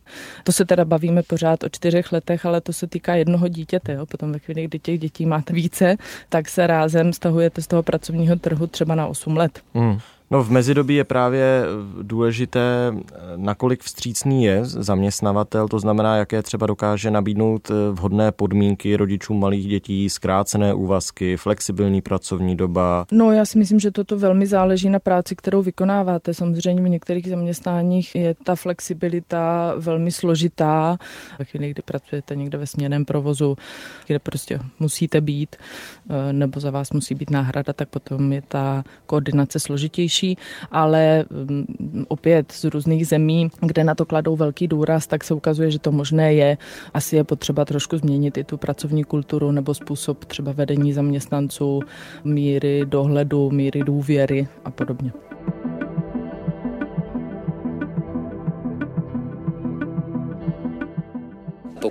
To 0.44 0.52
se 0.52 0.64
teda 0.64 0.84
bavíme 0.84 1.22
pořád 1.22 1.64
o 1.64 1.68
čtyřech 1.68 2.12
letech, 2.12 2.46
ale 2.46 2.60
to 2.60 2.72
se 2.72 2.86
týká 2.86 3.14
jednoho 3.14 3.48
dítěte. 3.48 3.92
Jo. 3.92 4.06
Potom 4.06 4.32
ve 4.32 4.38
chvíli, 4.38 4.64
kdy 4.64 4.78
těch 4.78 4.98
dětí 4.98 5.26
máte 5.26 5.52
více, 5.52 5.96
tak 6.28 6.48
se 6.48 6.66
rázem 6.66 7.12
stahujete 7.12 7.62
z 7.62 7.66
toho 7.66 7.82
pracovního 7.82 8.36
trhu 8.36 8.66
třeba 8.66 8.94
na 8.94 9.06
8 9.06 9.36
let. 9.36 9.60
Hmm. 9.74 9.98
No 10.30 10.42
v 10.42 10.50
mezidobí 10.50 10.94
je 10.94 11.04
právě 11.04 11.64
eh, 11.64 11.66
důležité, 12.02 12.94
eh, 12.94 13.18
nakolik 13.36 13.82
vstřícný 13.82 14.44
je 14.44 14.64
zaměstnavatel, 14.64 15.68
to 15.68 15.78
znamená, 15.78 16.16
jaké 16.16 16.42
třeba 16.42 16.66
dokáže 16.66 17.10
nabídnout 17.10 17.70
eh, 17.70 17.74
vhodné 17.90 18.32
podmínky 18.32 18.96
rodičům 18.96 19.40
malých 19.40 19.68
dětí, 19.68 20.10
zkrácené 20.10 20.74
úvazky, 20.74 21.36
flexibilní 21.36 22.02
pracovní 22.02 22.56
doba. 22.56 23.06
No 23.12 23.32
já 23.32 23.44
si 23.44 23.58
myslím, 23.58 23.80
že 23.80 23.90
toto 23.90 24.18
velmi 24.18 24.46
záleží 24.46 24.90
na 24.90 24.98
práci, 24.98 25.36
kterou 25.36 25.62
vykonáváte. 25.62 26.34
Samozřejmě 26.34 26.82
v 26.82 26.88
některých 26.88 27.28
zaměstnáních 27.28 28.14
je 28.14 28.34
ta 28.44 28.56
flexibilita 28.56 29.74
velmi 29.76 30.12
složitá. 30.12 30.96
Ve 31.38 31.44
chvíli, 31.44 31.70
kdy 31.70 31.82
pracujete 31.82 32.36
někde 32.36 32.58
ve 32.58 32.66
směném 32.66 33.04
provozu, 33.04 33.56
kde 34.06 34.18
prostě 34.18 34.60
musíte 34.80 35.20
být, 35.20 35.56
nebo 36.32 36.60
za 36.60 36.70
vás 36.70 36.90
musí 36.90 37.14
být 37.14 37.30
náhrada, 37.30 37.72
tak 37.72 37.88
potom 37.88 38.32
je 38.32 38.42
ta 38.48 38.84
koordinace 39.06 39.60
složitější 39.60 40.13
lepší, 40.14 40.38
ale 40.70 41.24
mm, 41.30 42.04
opět 42.08 42.52
z 42.52 42.64
různých 42.64 43.06
zemí, 43.06 43.50
kde 43.60 43.84
na 43.84 43.94
to 43.94 44.06
kladou 44.06 44.36
velký 44.36 44.68
důraz, 44.68 45.06
tak 45.06 45.24
se 45.24 45.34
ukazuje, 45.34 45.70
že 45.70 45.78
to 45.78 45.92
možné 45.92 46.34
je. 46.34 46.58
Asi 46.94 47.16
je 47.16 47.24
potřeba 47.24 47.64
trošku 47.64 47.98
změnit 47.98 48.38
i 48.38 48.44
tu 48.44 48.56
pracovní 48.56 49.04
kulturu 49.04 49.50
nebo 49.52 49.74
způsob 49.74 50.24
třeba 50.24 50.52
vedení 50.52 50.92
zaměstnanců, 50.92 51.80
míry 52.24 52.82
dohledu, 52.84 53.50
míry 53.50 53.80
důvěry 53.82 54.48
a 54.64 54.70
podobně. 54.70 55.12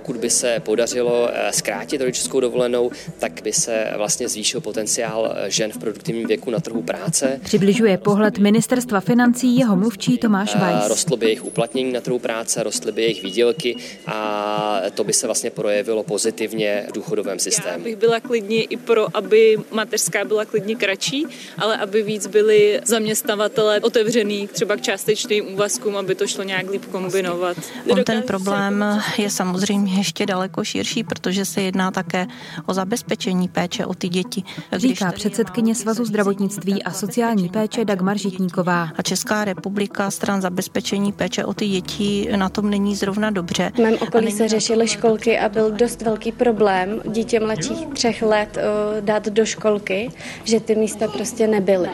Pokud 0.04 0.20
by 0.20 0.30
se 0.30 0.60
podařilo 0.60 1.28
eh, 1.32 1.52
zkrátit 1.52 2.00
rodičovskou 2.00 2.40
dovolenou, 2.40 2.90
tak 3.18 3.42
by 3.42 3.52
se 3.52 3.90
vlastně 3.96 4.28
zvýšil 4.28 4.60
potenciál 4.60 5.34
eh, 5.36 5.50
žen 5.50 5.72
v 5.72 5.78
produktivním 5.78 6.28
věku 6.28 6.50
na 6.50 6.60
trhu 6.60 6.82
práce. 6.82 7.40
Přibližuje 7.44 7.98
pohled 7.98 8.38
ministerstva 8.38 9.00
financí 9.00 9.56
jeho 9.56 9.76
mluvčí 9.76 10.18
Tomáš 10.18 10.54
eh, 10.54 10.58
Weiss. 10.58 10.88
Rostlo 10.88 11.16
by 11.16 11.26
jejich 11.26 11.44
uplatnění 11.44 11.92
na 11.92 12.00
trhu 12.00 12.18
práce, 12.18 12.62
rostly 12.62 12.92
by 12.92 13.02
jejich 13.02 13.22
výdělky 13.22 13.76
a 14.06 14.80
to 14.94 15.04
by 15.04 15.12
se 15.12 15.26
vlastně 15.26 15.50
projevilo 15.50 16.02
pozitivně 16.02 16.86
v 16.88 16.92
důchodovém 16.92 17.38
systému. 17.38 17.78
Já 17.78 17.84
bych 17.84 17.96
byla 17.96 18.20
klidně 18.20 18.62
i 18.62 18.76
pro, 18.76 19.16
aby 19.16 19.58
mateřská 19.70 20.24
byla 20.24 20.44
klidně 20.44 20.76
kratší, 20.76 21.26
ale 21.58 21.76
aby 21.76 22.02
víc 22.02 22.26
byli 22.26 22.80
zaměstnavatele 22.84 23.80
otevřený 23.80 24.48
třeba 24.48 24.76
k 24.76 24.80
částečným 24.80 25.52
úvazkům, 25.54 25.96
aby 25.96 26.14
to 26.14 26.26
šlo 26.26 26.44
nějak 26.44 26.70
líp 26.70 26.84
kombinovat. 26.84 27.56
On 27.90 28.04
ten 28.04 28.22
problém 28.22 28.84
je 29.18 29.30
samozřejmě 29.30 29.93
ještě 29.96 30.26
daleko 30.26 30.64
širší, 30.64 31.04
protože 31.04 31.44
se 31.44 31.62
jedná 31.62 31.90
také 31.90 32.26
o 32.66 32.74
zabezpečení 32.74 33.48
péče 33.48 33.86
o 33.86 33.94
ty 33.94 34.08
děti. 34.08 34.42
Říká 34.72 35.12
předsedkyně 35.12 35.74
Svazu 35.74 36.04
zdravotnictví 36.04 36.82
a 36.82 36.90
sociální 36.90 37.48
péče 37.48 37.84
Dagmar 37.84 38.18
Žitníková. 38.18 38.88
A 38.96 39.02
Česká 39.02 39.44
republika 39.44 40.10
stran 40.10 40.40
zabezpečení 40.40 41.12
péče 41.12 41.44
o 41.44 41.54
ty 41.54 41.68
děti 41.68 42.28
na 42.36 42.48
tom 42.48 42.70
není 42.70 42.96
zrovna 42.96 43.30
dobře. 43.30 43.72
V 43.74 43.78
mém 43.78 43.94
okolí 44.00 44.32
se 44.32 44.48
řešily 44.48 44.88
školky 44.88 45.38
a 45.38 45.48
byl 45.48 45.70
dost 45.70 46.02
velký 46.02 46.32
problém 46.32 47.00
dítě 47.08 47.40
mladších 47.40 47.86
třech 47.86 48.22
let 48.22 48.58
dát 49.00 49.28
do 49.28 49.46
školky, 49.46 50.10
že 50.44 50.60
ty 50.60 50.74
místa 50.74 51.08
prostě 51.08 51.46
nebyly. 51.46 51.90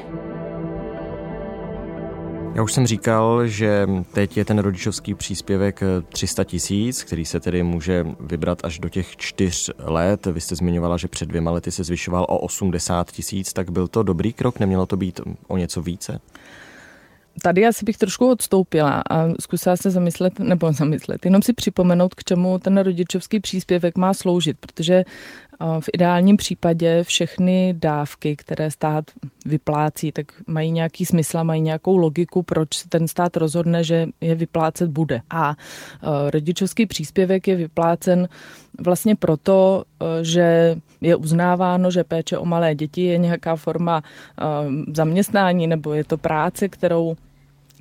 Já 2.60 2.64
už 2.64 2.72
jsem 2.72 2.86
říkal, 2.86 3.46
že 3.46 3.86
teď 4.12 4.36
je 4.36 4.44
ten 4.44 4.58
rodičovský 4.58 5.14
příspěvek 5.14 5.80
300 6.08 6.44
tisíc, 6.44 7.02
který 7.02 7.24
se 7.24 7.40
tedy 7.40 7.62
může 7.62 8.06
vybrat 8.20 8.64
až 8.64 8.78
do 8.78 8.88
těch 8.88 9.16
čtyř 9.16 9.70
let. 9.78 10.26
Vy 10.26 10.40
jste 10.40 10.56
zmiňovala, 10.56 10.96
že 10.96 11.08
před 11.08 11.28
dvěma 11.28 11.50
lety 11.50 11.70
se 11.70 11.84
zvyšoval 11.84 12.26
o 12.28 12.38
80 12.38 13.10
tisíc, 13.10 13.52
tak 13.52 13.70
byl 13.70 13.88
to 13.88 14.02
dobrý 14.02 14.32
krok? 14.32 14.60
Nemělo 14.60 14.86
to 14.86 14.96
být 14.96 15.20
o 15.48 15.56
něco 15.56 15.82
více? 15.82 16.20
Tady 17.42 17.66
asi 17.66 17.84
bych 17.84 17.96
trošku 17.96 18.30
odstoupila 18.30 19.02
a 19.10 19.28
zkusila 19.40 19.76
se 19.76 19.90
zamyslet, 19.90 20.38
nebo 20.38 20.72
zamyslet, 20.72 21.24
jenom 21.24 21.42
si 21.42 21.52
připomenout, 21.52 22.14
k 22.14 22.24
čemu 22.24 22.58
ten 22.58 22.78
rodičovský 22.78 23.40
příspěvek 23.40 23.98
má 23.98 24.14
sloužit, 24.14 24.56
protože 24.60 25.04
v 25.80 25.88
ideálním 25.92 26.36
případě 26.36 27.04
všechny 27.04 27.74
dávky, 27.78 28.36
které 28.36 28.70
stát 28.70 29.04
vyplácí, 29.46 30.12
tak 30.12 30.26
mají 30.46 30.70
nějaký 30.70 31.06
smysl 31.06 31.38
a 31.38 31.42
mají 31.42 31.60
nějakou 31.60 31.96
logiku, 31.96 32.42
proč 32.42 32.82
ten 32.88 33.08
stát 33.08 33.36
rozhodne, 33.36 33.84
že 33.84 34.06
je 34.20 34.34
vyplácet 34.34 34.90
bude. 34.90 35.20
A 35.30 35.54
rodičovský 36.30 36.86
příspěvek 36.86 37.48
je 37.48 37.56
vyplácen 37.56 38.28
vlastně 38.80 39.16
proto, 39.16 39.84
že 40.22 40.76
je 41.00 41.16
uznáváno, 41.16 41.90
že 41.90 42.04
péče 42.04 42.38
o 42.38 42.44
malé 42.44 42.74
děti 42.74 43.02
je 43.02 43.18
nějaká 43.18 43.56
forma 43.56 44.02
zaměstnání 44.94 45.66
nebo 45.66 45.92
je 45.92 46.04
to 46.04 46.18
práce, 46.18 46.68
kterou 46.68 47.16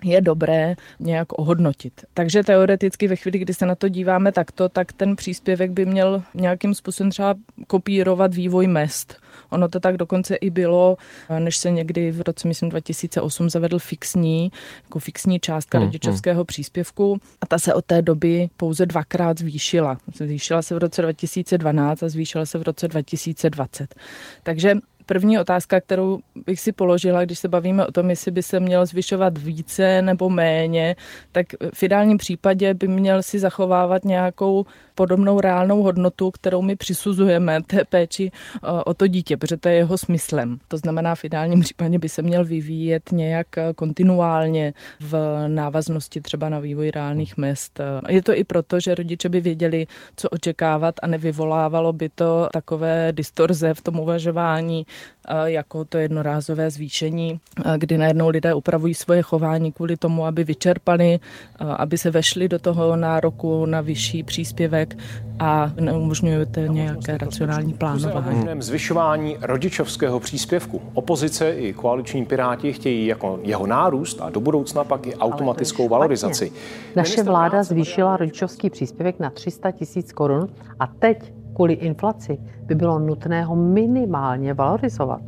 je 0.03 0.21
dobré 0.21 0.75
nějak 0.99 1.39
ohodnotit. 1.39 1.93
Takže 2.13 2.43
teoreticky 2.43 3.07
ve 3.07 3.15
chvíli, 3.15 3.39
kdy 3.39 3.53
se 3.53 3.65
na 3.65 3.75
to 3.75 3.89
díváme 3.89 4.31
takto, 4.31 4.69
tak 4.69 4.93
ten 4.93 5.15
příspěvek 5.15 5.71
by 5.71 5.85
měl 5.85 6.23
nějakým 6.33 6.73
způsobem 6.73 7.09
třeba 7.11 7.35
kopírovat 7.67 8.33
vývoj 8.33 8.67
mest. 8.67 9.21
Ono 9.49 9.69
to 9.69 9.79
tak 9.79 9.97
dokonce 9.97 10.35
i 10.35 10.49
bylo, 10.49 10.97
než 11.39 11.57
se 11.57 11.71
někdy 11.71 12.11
v 12.11 12.21
roce, 12.21 12.47
myslím, 12.47 12.69
2008 12.69 13.49
zavedl 13.49 13.79
fixní, 13.79 14.51
jako 14.83 14.99
fixní 14.99 15.39
částka 15.39 15.77
hmm, 15.77 15.87
rodičovského 15.87 16.39
hmm. 16.39 16.45
příspěvku 16.45 17.19
a 17.41 17.45
ta 17.45 17.59
se 17.59 17.73
od 17.73 17.85
té 17.85 18.01
doby 18.01 18.49
pouze 18.57 18.85
dvakrát 18.85 19.39
zvýšila. 19.39 19.97
Zvýšila 20.15 20.61
se 20.61 20.75
v 20.75 20.77
roce 20.77 21.01
2012 21.01 22.03
a 22.03 22.09
zvýšila 22.09 22.45
se 22.45 22.57
v 22.57 22.61
roce 22.61 22.87
2020. 22.87 23.95
Takže 24.43 24.75
první 25.09 25.39
otázka, 25.39 25.81
kterou 25.81 26.19
bych 26.45 26.59
si 26.59 26.71
položila, 26.71 27.25
když 27.25 27.39
se 27.39 27.47
bavíme 27.47 27.85
o 27.85 27.91
tom, 27.91 28.09
jestli 28.09 28.31
by 28.31 28.43
se 28.43 28.59
měl 28.59 28.85
zvyšovat 28.85 29.37
více 29.37 30.01
nebo 30.01 30.29
méně, 30.29 30.95
tak 31.31 31.47
v 31.73 31.83
ideálním 31.83 32.17
případě 32.17 32.73
by 32.73 32.87
měl 32.87 33.23
si 33.23 33.39
zachovávat 33.39 34.05
nějakou 34.05 34.65
podobnou 34.99 35.39
reálnou 35.39 35.83
hodnotu, 35.83 36.31
kterou 36.31 36.61
my 36.61 36.75
přisuzujeme 36.75 37.63
té 37.63 37.85
péči 37.85 38.31
eh, 38.31 38.67
o 38.85 38.93
to 38.93 39.07
dítě, 39.07 39.37
protože 39.37 39.57
to 39.57 39.69
je 39.69 39.75
jeho 39.75 39.97
smyslem. 39.97 40.59
To 40.67 40.77
znamená, 40.77 41.15
v 41.15 41.23
ideálním 41.23 41.59
případě 41.59 41.99
by 41.99 42.09
se 42.09 42.21
měl 42.21 42.45
vyvíjet 42.45 43.11
nějak 43.11 43.57
eh, 43.57 43.73
kontinuálně 43.75 44.73
v 44.99 45.13
návaznosti 45.47 46.21
třeba 46.21 46.49
na 46.49 46.59
vývoj 46.59 46.91
reálných 46.91 47.37
mest. 47.37 47.79
Eh, 47.79 48.13
je 48.13 48.21
to 48.21 48.35
i 48.35 48.43
proto, 48.43 48.79
že 48.79 48.95
rodiče 48.95 49.29
by 49.29 49.41
věděli, 49.41 49.87
co 50.15 50.29
očekávat 50.29 50.95
a 51.01 51.07
nevyvolávalo 51.07 51.93
by 51.93 52.09
to 52.09 52.49
takové 52.53 53.15
distorze 53.15 53.73
v 53.73 53.81
tom 53.81 53.99
uvažování, 53.99 54.85
jako 55.45 55.85
to 55.85 55.97
jednorázové 55.97 56.71
zvýšení, 56.71 57.39
kdy 57.77 57.97
najednou 57.97 58.29
lidé 58.29 58.53
upravují 58.53 58.93
svoje 58.93 59.21
chování 59.21 59.71
kvůli 59.71 59.97
tomu, 59.97 60.25
aby 60.25 60.43
vyčerpali, 60.43 61.19
aby 61.77 61.97
se 61.97 62.11
vešli 62.11 62.49
do 62.49 62.59
toho 62.59 62.95
nároku 62.95 63.65
na 63.65 63.81
vyšší 63.81 64.23
příspěvek 64.23 64.97
a 65.39 65.71
neumožňujete 65.79 66.67
nějaké 66.67 67.17
racionální 67.17 67.73
plánování. 67.73 68.47
Zvyšování 68.59 69.37
rodičovského 69.41 70.19
příspěvku. 70.19 70.81
Opozice 70.93 71.51
i 71.51 71.73
koaliční 71.73 72.25
piráti 72.25 72.73
chtějí 72.73 73.05
jako 73.05 73.39
jeho 73.43 73.67
nárůst 73.67 74.21
a 74.21 74.29
do 74.29 74.39
budoucna 74.39 74.83
pak 74.83 75.07
i 75.07 75.15
automatickou 75.15 75.89
valorizaci. 75.89 76.51
Naše 76.95 77.23
vláda 77.23 77.63
zvýšila 77.63 78.17
rodičovský 78.17 78.69
příspěvek 78.69 79.19
na 79.19 79.29
300 79.29 79.71
tisíc 79.71 80.11
korun 80.11 80.49
a 80.79 80.87
teď 80.87 81.33
kvůli 81.59 81.73
inflaci 81.73 82.37
by 82.63 82.75
bylo 82.75 82.99
nutné 82.99 83.43
ho 83.43 83.55
minimálně 83.55 84.53
valorizovat. 84.53 85.21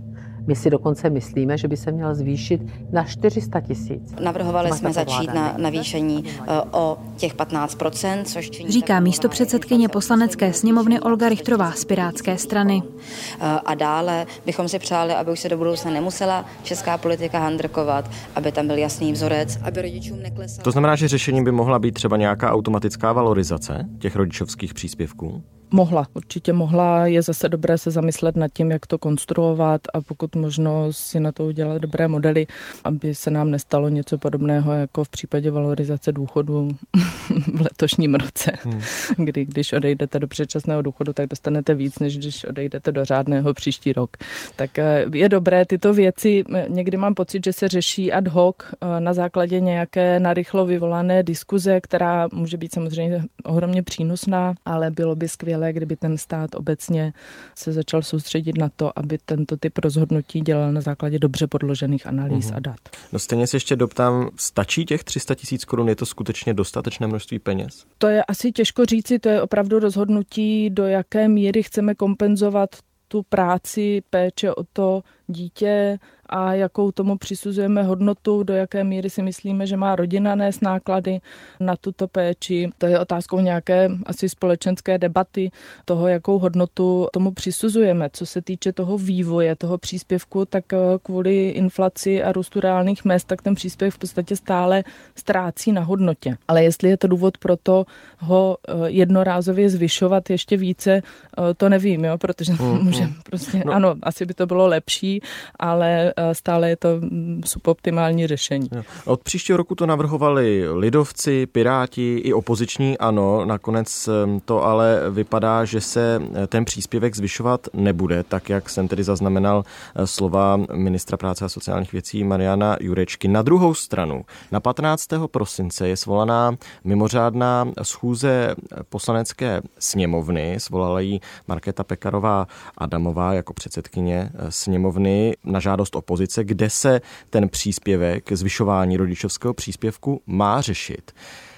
My 0.47 0.55
si 0.55 0.69
dokonce 0.69 1.09
myslíme, 1.09 1.57
že 1.57 1.67
by 1.67 1.77
se 1.77 1.91
měl 1.91 2.15
zvýšit 2.15 2.61
na 2.91 3.03
400 3.03 3.61
tisíc. 3.61 4.15
Navrhovali 4.23 4.71
jsme 4.71 4.93
začít 4.93 5.33
na 5.33 5.53
navýšení 5.57 6.23
e, 6.25 6.61
o 6.71 6.97
těch 7.17 7.35
15% 7.35 8.23
což 8.23 8.49
činí... 8.49 8.71
Říká 8.71 8.99
místo 8.99 9.29
předsedkyně 9.29 9.89
poslanecké 9.89 10.53
sněmovny 10.53 10.99
Olga 10.99 11.29
Richtrová 11.29 11.71
z 11.71 11.85
Pirátské 11.85 12.37
strany. 12.37 12.83
E, 12.83 13.59
a 13.65 13.75
dále 13.75 14.25
bychom 14.45 14.67
si 14.67 14.79
přáli, 14.79 15.13
aby 15.13 15.31
už 15.31 15.39
se 15.39 15.49
do 15.49 15.57
budoucna 15.57 15.91
nemusela 15.91 16.45
česká 16.63 16.97
politika 16.97 17.39
handrkovat, 17.39 18.09
aby 18.35 18.51
tam 18.51 18.67
byl 18.67 18.77
jasný 18.77 19.11
vzorec, 19.13 19.59
aby 19.63 19.81
rodičům 19.81 20.21
neklesal. 20.21 20.63
To 20.63 20.71
znamená, 20.71 20.95
že 20.95 21.07
řešením 21.07 21.43
by 21.43 21.51
mohla 21.51 21.79
být 21.79 21.91
třeba 21.91 22.17
nějaká 22.17 22.51
automatická 22.51 23.13
valorizace 23.13 23.85
těch 23.99 24.15
rodičovských 24.15 24.73
příspěvků? 24.73 25.43
Mohla, 25.73 26.07
určitě 26.13 26.53
mohla. 26.53 27.07
Je 27.07 27.21
zase 27.21 27.49
dobré 27.49 27.77
se 27.77 27.91
zamyslet 27.91 28.35
nad 28.35 28.47
tím, 28.53 28.71
jak 28.71 28.87
to 28.87 28.97
konstruovat 28.97 29.81
a 29.93 30.01
pokud 30.01 30.35
možno 30.35 30.93
si 30.93 31.19
na 31.19 31.31
to 31.31 31.45
udělat 31.45 31.81
dobré 31.81 32.07
modely, 32.07 32.47
aby 32.83 33.15
se 33.15 33.31
nám 33.31 33.51
nestalo 33.51 33.89
něco 33.89 34.17
podobného 34.17 34.73
jako 34.73 35.03
v 35.03 35.09
případě 35.09 35.51
valorizace 35.51 36.11
důchodu 36.11 36.69
v 37.53 37.61
letošním 37.61 38.15
roce, 38.15 38.51
hmm. 38.63 38.81
kdy 39.25 39.45
když 39.45 39.73
odejdete 39.73 40.19
do 40.19 40.27
předčasného 40.27 40.81
důchodu, 40.81 41.13
tak 41.13 41.29
dostanete 41.29 41.73
víc, 41.73 41.99
než 41.99 42.17
když 42.17 42.43
odejdete 42.43 42.91
do 42.91 43.05
řádného 43.05 43.53
příští 43.53 43.93
rok. 43.93 44.17
Tak 44.55 44.79
eh, 44.79 45.05
je 45.13 45.29
dobré 45.29 45.65
tyto 45.65 45.93
věci, 45.93 46.43
někdy 46.67 46.97
mám 46.97 47.13
pocit, 47.13 47.45
že 47.45 47.53
se 47.53 47.67
řeší 47.67 48.11
ad 48.11 48.27
hoc 48.27 48.55
eh, 48.61 48.99
na 48.99 49.13
základě 49.13 49.59
nějaké 49.59 50.19
narychlo 50.19 50.65
vyvolané 50.65 51.23
diskuze, 51.23 51.81
která 51.81 52.27
může 52.33 52.57
být 52.57 52.73
samozřejmě 52.73 53.23
ohromně 53.43 53.83
přínosná, 53.83 54.53
ale 54.65 54.91
bylo 54.91 55.15
by 55.15 55.27
skvělé 55.27 55.60
skvělé, 55.61 55.73
kdyby 55.73 55.95
ten 55.95 56.17
stát 56.17 56.55
obecně 56.55 57.13
se 57.55 57.73
začal 57.73 58.01
soustředit 58.01 58.57
na 58.57 58.69
to, 58.69 58.99
aby 58.99 59.17
tento 59.25 59.57
typ 59.57 59.77
rozhodnutí 59.77 60.41
dělal 60.41 60.71
na 60.71 60.81
základě 60.81 61.19
dobře 61.19 61.47
podložených 61.47 62.07
analýz 62.07 62.45
uhum. 62.45 62.55
a 62.55 62.59
dat. 62.59 62.79
No 63.11 63.19
stejně 63.19 63.47
se 63.47 63.57
ještě 63.57 63.75
doptám, 63.75 64.29
stačí 64.35 64.85
těch 64.85 65.03
300 65.03 65.35
tisíc 65.35 65.65
korun, 65.65 65.89
je 65.89 65.95
to 65.95 66.05
skutečně 66.05 66.53
dostatečné 66.53 67.07
množství 67.07 67.39
peněz? 67.39 67.85
To 67.97 68.07
je 68.07 68.23
asi 68.23 68.51
těžko 68.51 68.85
říci, 68.85 69.19
to 69.19 69.29
je 69.29 69.41
opravdu 69.41 69.79
rozhodnutí, 69.79 70.69
do 70.69 70.83
jaké 70.83 71.27
míry 71.27 71.63
chceme 71.63 71.95
kompenzovat 71.95 72.69
tu 73.07 73.23
práci, 73.23 74.01
péče 74.09 74.53
o 74.53 74.63
to 74.63 75.03
dítě, 75.27 75.99
a 76.31 76.53
jakou 76.53 76.91
tomu 76.91 77.17
přisuzujeme 77.17 77.83
hodnotu, 77.83 78.43
do 78.43 78.53
jaké 78.53 78.83
míry 78.83 79.09
si 79.09 79.21
myslíme, 79.21 79.67
že 79.67 79.77
má 79.77 79.95
rodina 79.95 80.35
nést 80.35 80.61
náklady 80.61 81.21
na 81.59 81.75
tuto 81.75 82.07
péči. 82.07 82.69
To 82.77 82.85
je 82.85 82.99
otázkou 82.99 83.39
nějaké 83.39 83.89
asi 84.05 84.29
společenské 84.29 84.97
debaty 84.97 85.51
toho, 85.85 86.07
jakou 86.07 86.39
hodnotu 86.39 87.07
tomu 87.13 87.31
přisuzujeme. 87.31 88.09
Co 88.13 88.25
se 88.25 88.41
týče 88.41 88.73
toho 88.73 88.97
vývoje, 88.97 89.55
toho 89.55 89.77
příspěvku, 89.77 90.45
tak 90.45 90.73
eh, 90.73 90.77
kvůli 91.03 91.49
inflaci 91.49 92.23
a 92.23 92.31
růstu 92.31 92.59
reálných 92.59 93.05
mest, 93.05 93.27
tak 93.27 93.41
ten 93.41 93.55
příspěvek 93.55 93.93
v 93.93 93.97
podstatě 93.97 94.35
stále 94.35 94.83
ztrácí 95.15 95.71
na 95.71 95.81
hodnotě. 95.81 96.37
Ale 96.47 96.63
jestli 96.63 96.89
je 96.89 96.97
to 96.97 97.07
důvod 97.07 97.37
pro 97.37 97.57
to 97.57 97.85
ho 98.19 98.57
eh, 98.67 98.73
jednorázově 98.87 99.69
zvyšovat 99.69 100.29
ještě 100.29 100.57
více, 100.57 100.91
eh, 100.91 101.53
to 101.57 101.69
nevím, 101.69 102.05
jo, 102.05 102.17
protože 102.17 102.53
mm, 102.53 102.83
může 102.83 103.03
mm. 103.03 103.13
prostě, 103.23 103.63
no. 103.65 103.73
ano, 103.73 103.95
asi 104.03 104.25
by 104.25 104.33
to 104.33 104.45
bylo 104.45 104.67
lepší, 104.67 105.21
ale 105.59 106.13
stále 106.33 106.69
je 106.69 106.75
to 106.75 106.87
mm, 106.99 107.41
suboptimální 107.45 108.27
řešení. 108.27 108.69
Od 109.05 109.23
příštího 109.23 109.57
roku 109.57 109.75
to 109.75 109.85
navrhovali 109.85 110.69
lidovci, 110.73 111.45
piráti 111.45 112.17
i 112.17 112.33
opoziční 112.33 112.97
ano. 112.97 113.45
Nakonec 113.45 114.09
to 114.45 114.63
ale 114.63 115.01
vypadá, 115.09 115.65
že 115.65 115.81
se 115.81 116.21
eh, 116.33 116.47
ten 116.47 116.65
příspěvek 116.65 117.15
zvyšovat 117.15 117.67
nebude, 117.73 118.23
tak 118.23 118.49
jak 118.49 118.69
jsem 118.69 118.87
tedy 118.87 119.03
zaznamenal 119.03 119.63
eh, 119.95 120.07
slova 120.07 120.57
ministra 120.73 121.17
práce 121.17 121.45
a 121.45 121.49
sociálních 121.49 121.91
věcí 121.91 122.23
Mariana 122.23 122.77
Jurečky. 122.79 123.27
Na 123.27 123.41
druhou 123.41 123.73
stranu, 123.73 124.25
na 124.51 124.59
15. 124.59 125.07
prosince 125.27 125.87
je 125.87 125.97
svolaná 125.97 126.55
mimořádná 126.83 127.67
schůze 127.81 128.55
poslanecké 128.89 129.61
sněmovny. 129.79 130.55
Svolala 130.57 130.99
ji 130.99 131.19
Markéta 131.47 131.83
Pekarová 131.83 132.47
Adamová 132.77 133.33
jako 133.33 133.53
předsedkyně 133.53 134.29
eh, 134.33 134.51
sněmovny 134.51 135.35
na 135.43 135.59
žádost 135.59 135.95
opozice, 135.95 136.10
kde 136.43 136.69
se 136.69 137.01
ten 137.29 137.49
příspěvek, 137.49 138.31
zvyšování 138.31 138.97
rodičovského 138.97 139.53
příspěvku 139.53 140.21
má 140.25 140.61
řešit. 140.61 141.11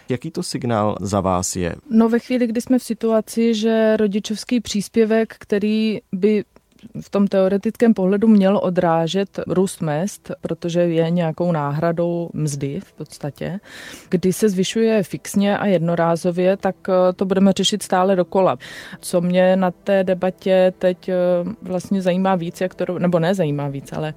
Jaký 0.10 0.32
to 0.32 0.44
signál 0.44 0.98
za 1.02 1.22
vás 1.22 1.56
je? 1.56 1.76
No 1.90 2.10
ve 2.10 2.20
chvíli, 2.20 2.48
kdy 2.48 2.62
jsme 2.62 2.80
v 2.80 2.84
situaci, 2.84 3.56
že 3.56 3.98
rodičovský 3.98 4.60
příspěvek, 4.60 5.36
který 5.40 6.00
by 6.12 6.44
v 7.02 7.10
tom 7.10 7.28
teoretickém 7.28 7.94
pohledu 7.94 8.28
měl 8.28 8.60
odrážet 8.64 9.40
růst 9.48 9.82
mest, 9.82 10.32
protože 10.42 10.82
je 10.82 11.12
nějakou 11.12 11.52
náhradou 11.52 12.30
mzdy 12.34 12.80
v 12.80 12.94
podstatě. 12.94 13.60
Kdy 14.10 14.34
se 14.34 14.50
zvyšuje 14.50 15.04
fixně 15.04 15.58
a 15.58 15.66
jednorázově, 15.66 16.58
tak 16.58 16.76
eh, 16.90 17.14
to 17.14 17.26
budeme 17.26 17.52
řešit 17.52 17.84
stále 17.84 18.16
dokola. 18.16 18.58
Co 19.00 19.22
mě 19.22 19.56
na 19.56 19.72
té 19.72 20.04
debatě 20.04 20.74
teď 20.80 21.10
eh, 21.10 21.16
vlastně 21.62 22.02
zajímá 22.02 22.36
víc, 22.36 22.62
jak 22.62 22.76
to, 22.76 23.00
nebo 23.00 23.20
ne 23.20 23.36
zajímá 23.36 23.68
víc, 23.68 23.94
ale 23.94 24.14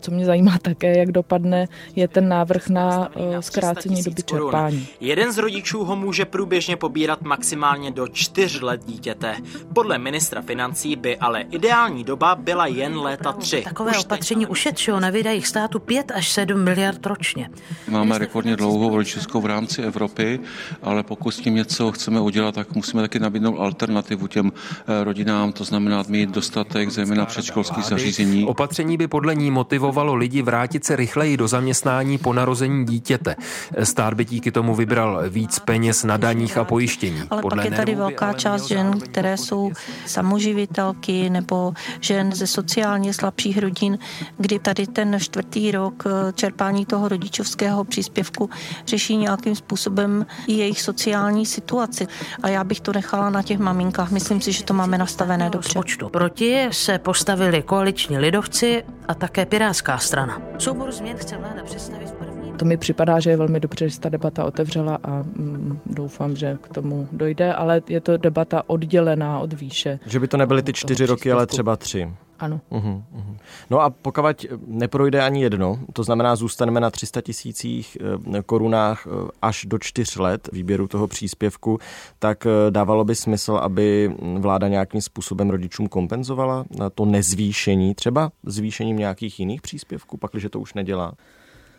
co 0.00 0.10
mě 0.10 0.24
zajímá 0.24 0.58
také, 0.62 0.98
jak 0.98 1.12
dopadne, 1.12 1.66
je 1.96 2.08
ten 2.08 2.28
návrh 2.28 2.68
na 2.68 3.08
eh, 3.16 3.42
zkrácení 3.42 4.02
doby 4.02 4.22
čerpání. 4.22 4.88
Jeden 5.00 5.32
z 5.32 5.38
rodičů 5.38 5.84
ho 5.84 5.96
může 5.96 6.24
průběžně 6.24 6.76
pobírat 6.76 7.22
maximálně 7.22 7.90
do 7.90 8.08
čtyř 8.08 8.60
let 8.60 8.80
dítěte. 8.86 9.36
Podle 9.74 9.98
ministra 9.98 10.42
financí 10.42 10.96
by 10.96 11.16
ale 11.16 11.40
ideální 11.40 12.04
doba 12.04 12.34
byla 12.34 12.66
jen 12.66 12.98
léta 12.98 13.32
tři. 13.32 13.62
Takové 13.62 13.90
už 13.90 14.04
opatření 14.04 14.46
ušetřilo 14.46 15.00
na 15.00 15.10
výdajích 15.10 15.46
státu 15.46 15.78
5 15.78 16.12
až 16.14 16.28
7 16.30 16.64
miliard 16.64 17.06
ročně. 17.06 17.50
Máme 17.88 18.18
rekordně 18.18 18.56
dlouhou 18.56 18.96
rodičovskou 18.96 19.40
v 19.40 19.46
rámci 19.46 19.82
Evropy, 19.82 20.40
ale 20.82 21.02
pokud 21.02 21.30
s 21.30 21.40
tím 21.40 21.54
něco 21.54 21.92
chceme 21.92 22.20
udělat, 22.20 22.54
tak 22.54 22.74
musíme 22.74 23.02
taky 23.02 23.18
nabídnout 23.18 23.58
alternativu 23.58 24.26
těm 24.26 24.52
eh, 24.52 25.04
rodinám, 25.04 25.52
to 25.52 25.64
znamená 25.64 26.04
mít 26.08 26.30
dostatek 26.30 26.90
zejména 26.90 27.26
předškolských 27.26 27.84
zařízení. 27.84 28.46
Opatření 28.46 28.96
by 28.96 29.08
podle 29.08 29.34
ní 29.34 29.50
motivovalo 29.50 29.89
motivovalo 29.90 30.14
lidi 30.14 30.42
vrátit 30.42 30.84
se 30.84 30.96
rychleji 30.96 31.36
do 31.36 31.48
zaměstnání 31.48 32.18
po 32.18 32.32
narození 32.32 32.86
dítěte. 32.86 33.36
Stát 33.82 34.14
by 34.14 34.24
díky 34.24 34.52
tomu 34.52 34.74
vybral 34.74 35.22
víc 35.28 35.58
peněz 35.58 36.04
na 36.04 36.16
daních 36.16 36.58
a 36.58 36.64
pojištění. 36.64 37.22
Ale 37.30 37.42
Podle 37.42 37.64
pak 37.64 37.70
je 37.72 37.76
tady 37.76 37.94
velká 37.94 38.32
část 38.32 38.68
žen, 38.68 39.00
které 39.00 39.36
jsou 39.36 39.72
samoživitelky 40.06 41.30
nebo 41.30 41.72
žen 42.00 42.32
ze 42.32 42.46
sociálně 42.46 43.14
slabších 43.14 43.58
rodin, 43.58 43.98
kdy 44.38 44.58
tady 44.58 44.86
ten 44.86 45.16
čtvrtý 45.20 45.70
rok 45.70 46.04
eh, 46.06 46.32
čerpání 46.32 46.86
toho 46.86 47.08
rodičovského 47.08 47.84
příspěvku 47.84 48.50
řeší 48.86 49.16
nějakým 49.16 49.56
způsobem 49.56 50.26
i 50.46 50.52
jejich 50.52 50.82
sociální 50.82 51.46
situaci. 51.46 52.06
A 52.42 52.48
já 52.48 52.64
bych 52.64 52.80
to 52.80 52.92
nechala 52.92 53.30
na 53.30 53.42
těch 53.42 53.58
maminkách. 53.58 54.10
Myslím 54.10 54.40
si, 54.40 54.52
že 54.52 54.64
to 54.64 54.74
máme 54.74 54.98
nastavené 54.98 55.50
dobře. 55.50 55.80
Proti 56.10 56.68
se 56.70 56.98
postavili 56.98 57.62
koaliční 57.62 58.18
lidovci 58.18 58.82
a 59.08 59.14
také 59.14 59.46
Pirátská 59.46 59.79
Pirátská 59.80 59.98
strana. 59.98 60.42
Soubor 60.58 60.92
změn 60.92 61.16
chce 61.16 61.36
vláda 61.36 61.62
představit 61.64 62.08
v 62.08 62.12
první... 62.12 62.52
To 62.52 62.64
mi 62.64 62.76
připadá, 62.76 63.20
že 63.20 63.30
je 63.30 63.36
velmi 63.36 63.60
dobře, 63.60 63.88
že 63.88 63.94
se 63.94 64.00
ta 64.00 64.08
debata 64.08 64.44
otevřela 64.44 64.98
a 65.02 65.10
mm, 65.10 65.80
doufám, 65.86 66.36
že 66.36 66.58
k 66.62 66.68
tomu 66.68 67.08
dojde, 67.12 67.54
ale 67.54 67.82
je 67.88 68.00
to 68.00 68.16
debata 68.16 68.62
oddělená 68.66 69.38
od 69.38 69.52
výše. 69.52 69.98
Že 70.06 70.20
by 70.20 70.28
to 70.28 70.36
nebyly 70.36 70.62
ty 70.62 70.72
čtyři 70.72 71.06
roky, 71.06 71.32
ale 71.32 71.46
třeba 71.46 71.76
tři. 71.76 72.08
Ano. 72.40 72.60
Uhum, 72.70 73.04
uhum. 73.12 73.36
No 73.70 73.80
a 73.80 73.90
pokud 73.90 74.46
neprojde 74.66 75.22
ani 75.22 75.42
jedno, 75.42 75.78
to 75.92 76.02
znamená 76.02 76.36
zůstaneme 76.36 76.80
na 76.80 76.90
300 76.90 77.20
tisících 77.20 77.98
eh, 78.36 78.42
korunách 78.42 79.06
eh, 79.06 79.30
až 79.42 79.64
do 79.64 79.78
čtyř 79.78 80.16
let 80.16 80.48
výběru 80.52 80.88
toho 80.88 81.06
příspěvku, 81.06 81.78
tak 82.18 82.46
eh, 82.46 82.70
dávalo 82.70 83.04
by 83.04 83.14
smysl, 83.14 83.56
aby 83.56 84.14
vláda 84.38 84.68
nějakým 84.68 85.00
způsobem 85.00 85.50
rodičům 85.50 85.88
kompenzovala 85.88 86.64
na 86.78 86.90
to 86.90 87.04
nezvýšení, 87.04 87.94
třeba 87.94 88.32
zvýšením 88.42 88.96
nějakých 88.96 89.40
jiných 89.40 89.62
příspěvků, 89.62 90.16
pakliže 90.16 90.48
to 90.48 90.60
už 90.60 90.74
nedělá? 90.74 91.12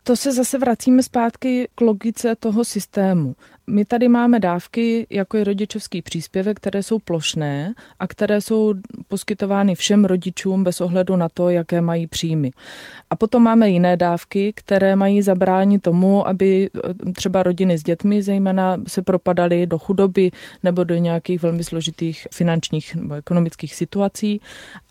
To 0.04 0.15
se 0.15 0.32
zase 0.32 0.58
vracíme 0.58 1.04
zpátky 1.04 1.67
k 1.76 1.82
logice 1.82 2.36
toho 2.36 2.65
systému. 2.65 3.36
My 3.67 3.86
tady 3.86 4.08
máme 4.08 4.39
dávky, 4.39 5.08
jako 5.10 5.38
je 5.38 5.43
rodičovský 5.43 6.02
příspěvek, 6.02 6.58
které 6.58 6.84
jsou 6.84 7.00
plošné 7.00 7.74
a 8.00 8.08
které 8.08 8.41
jsou 8.41 8.74
poskytovány 9.08 9.76
všem 9.76 10.06
rodičům 10.06 10.63
bez 10.63 10.82
ohledu 10.82 11.15
na 11.15 11.30
to, 11.30 11.50
jaké 11.50 11.82
mají 11.82 12.08
příjmy. 12.08 12.52
A 13.10 13.15
potom 13.15 13.43
máme 13.43 13.69
jiné 13.69 13.97
dávky, 13.97 14.54
které 14.56 14.95
mají 14.95 15.21
zabránit 15.21 15.82
tomu, 15.82 16.28
aby 16.28 16.69
eh, 16.76 17.12
třeba 17.12 17.43
rodiny 17.43 17.78
s 17.78 17.84
dětmi 17.84 18.24
zejména 18.24 18.78
se 18.88 19.02
propadaly 19.02 19.67
do 19.67 19.80
chudoby 19.80 20.32
nebo 20.63 20.84
do 20.84 20.95
nějakých 20.95 21.41
velmi 21.41 21.63
složitých 21.63 22.28
finančních 22.34 22.95
nebo 22.95 23.13
ekonomických 23.13 23.76
situací. 23.76 24.41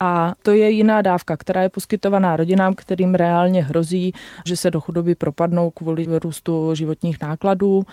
A 0.01 0.35
to 0.43 0.51
je 0.51 0.71
jiná 0.71 1.03
dávka, 1.03 1.37
která 1.37 1.63
je 1.63 1.69
poskytovaná 1.69 2.37
rodinám, 2.37 2.75
kterým 2.75 3.15
reálně 3.15 3.65
hrozí, 3.65 4.13
že 4.47 4.57
se 4.57 4.71
do 4.71 4.81
chudoby 4.81 5.15
propadnou 5.15 5.71
kvůli 5.71 6.07
růstu 6.19 6.75
životních 6.75 7.21
nákladů 7.21 7.85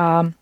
a 0.00 0.32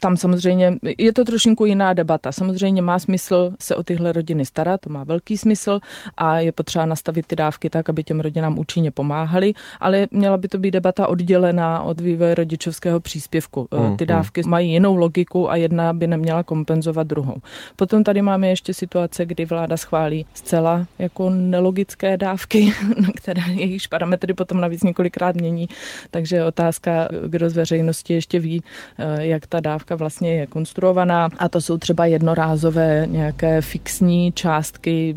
tam 0.00 0.16
samozřejmě 0.16 0.76
je 0.98 1.12
to 1.12 1.24
trošinku 1.24 1.64
jiná 1.64 1.92
debata. 1.92 2.32
Samozřejmě 2.32 2.82
má 2.82 2.98
smysl 2.98 3.52
se 3.60 3.76
o 3.76 3.82
tyhle 3.82 4.12
rodiny 4.12 4.46
starat, 4.46 4.80
to 4.80 4.90
má 4.90 5.04
velký 5.04 5.38
smysl 5.38 5.80
a 6.16 6.38
je 6.38 6.52
potřeba 6.52 6.86
nastavit 6.86 7.26
ty 7.26 7.36
dávky 7.36 7.70
tak, 7.70 7.88
aby 7.88 8.04
těm 8.04 8.20
rodinám 8.20 8.58
účinně 8.58 8.90
pomáhali, 8.90 9.54
ale 9.80 10.06
měla 10.10 10.36
by 10.36 10.48
to 10.48 10.58
být 10.58 10.70
debata 10.70 11.06
oddělená 11.06 11.82
od 11.82 12.00
vývoje 12.00 12.34
rodičovského 12.34 13.00
příspěvku. 13.00 13.68
Mm, 13.74 13.96
ty 13.96 14.06
dávky 14.06 14.42
mm. 14.44 14.50
mají 14.50 14.72
jinou 14.72 14.96
logiku 14.96 15.50
a 15.50 15.56
jedna 15.56 15.92
by 15.92 16.06
neměla 16.06 16.42
kompenzovat 16.42 17.06
druhou. 17.06 17.36
Potom 17.76 18.04
tady 18.04 18.22
máme 18.22 18.48
ještě 18.48 18.74
situace, 18.74 19.26
kdy 19.26 19.44
vláda 19.44 19.76
schválí 19.76 20.26
zcela 20.34 20.86
jako 20.98 21.30
nelogické 21.30 22.16
dávky, 22.16 22.72
které 23.16 23.42
jejichž 23.52 23.86
parametry 23.86 24.34
potom 24.34 24.60
navíc 24.60 24.82
několikrát 24.82 25.36
mění, 25.36 25.68
takže 26.10 26.44
otázka, 26.44 27.08
kdo 27.26 27.50
z 27.50 27.56
veřejnosti 27.56 28.14
ještě 28.14 28.38
ví, 28.38 28.62
eh, 28.98 29.26
jak 29.26 29.46
ta 29.52 29.60
dávka 29.60 29.96
vlastně 29.96 30.34
je 30.34 30.46
konstruovaná 30.46 31.28
a 31.38 31.48
to 31.48 31.60
jsou 31.60 31.78
třeba 31.78 32.06
jednorázové 32.06 33.06
nějaké 33.10 33.60
fixní 33.60 34.32
částky, 34.32 35.14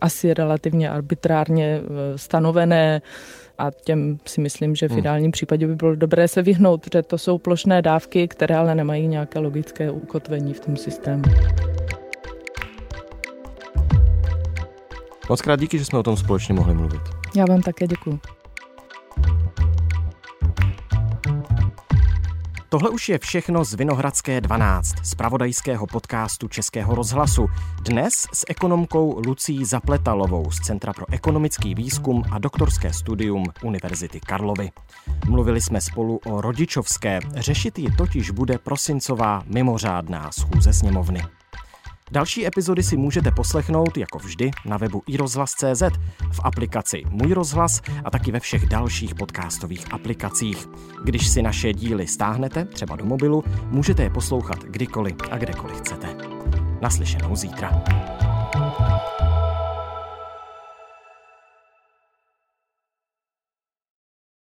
asi 0.00 0.34
relativně 0.34 0.90
arbitrárně 0.90 1.66
e, 1.66 2.18
stanovené, 2.18 3.02
a 3.58 3.70
těm 3.84 4.18
si 4.26 4.40
myslím, 4.40 4.74
že 4.74 4.88
v 4.88 4.90
hmm. 4.90 4.98
ideálním 4.98 5.30
případě 5.30 5.66
by 5.66 5.74
bylo 5.76 5.94
dobré 5.94 6.28
se 6.28 6.42
vyhnout, 6.42 6.82
protože 6.82 7.02
to 7.02 7.18
jsou 7.18 7.38
plošné 7.38 7.82
dávky, 7.82 8.28
které 8.28 8.56
ale 8.56 8.74
nemají 8.74 9.06
nějaké 9.06 9.38
logické 9.38 9.90
ukotvení 9.90 10.54
v 10.54 10.60
tom 10.60 10.76
systému. 10.76 11.22
Moc 15.28 15.40
krát 15.42 15.60
díky, 15.60 15.78
že 15.78 15.84
jsme 15.84 15.98
o 15.98 16.02
tom 16.02 16.16
společně 16.16 16.54
mohli 16.54 16.74
mluvit. 16.74 17.00
Já 17.36 17.44
vám 17.44 17.62
také 17.62 17.86
děkuji. 17.86 18.39
Tohle 22.72 22.90
už 22.90 23.08
je 23.08 23.18
všechno 23.18 23.64
z 23.64 23.74
Vinohradské 23.74 24.40
12, 24.40 24.94
z 25.02 25.14
pravodajského 25.14 25.86
podcastu 25.86 26.48
Českého 26.48 26.94
rozhlasu. 26.94 27.46
Dnes 27.82 28.12
s 28.34 28.44
ekonomkou 28.48 29.22
Lucí 29.26 29.64
Zapletalovou 29.64 30.50
z 30.50 30.60
Centra 30.60 30.92
pro 30.92 31.06
ekonomický 31.12 31.74
výzkum 31.74 32.22
a 32.30 32.38
doktorské 32.38 32.92
studium 32.92 33.44
Univerzity 33.62 34.20
Karlovy. 34.20 34.70
Mluvili 35.28 35.60
jsme 35.60 35.80
spolu 35.80 36.20
o 36.26 36.40
rodičovské, 36.40 37.20
řešit 37.34 37.78
ji 37.78 37.90
totiž 37.90 38.30
bude 38.30 38.58
prosincová 38.58 39.42
mimořádná 39.46 40.32
schůze 40.32 40.72
sněmovny. 40.72 41.22
Další 42.12 42.46
epizody 42.46 42.82
si 42.82 42.96
můžete 42.96 43.30
poslechnout 43.30 43.96
jako 43.96 44.18
vždy 44.18 44.50
na 44.64 44.76
webu 44.76 45.02
iRozhlas.cz, 45.06 45.82
v 46.32 46.40
aplikaci 46.44 47.02
Můj 47.10 47.32
rozhlas 47.32 47.80
a 48.04 48.10
taky 48.10 48.32
ve 48.32 48.40
všech 48.40 48.66
dalších 48.66 49.14
podcastových 49.14 49.92
aplikacích. 49.92 50.68
Když 51.04 51.28
si 51.28 51.42
naše 51.42 51.72
díly 51.72 52.06
stáhnete, 52.06 52.64
třeba 52.64 52.96
do 52.96 53.04
mobilu, 53.04 53.44
můžete 53.70 54.02
je 54.02 54.10
poslouchat 54.10 54.64
kdykoliv 54.64 55.16
a 55.30 55.38
kdekoliv 55.38 55.76
chcete. 55.76 56.16
Naslyšenou 56.80 57.36
zítra. 57.36 57.82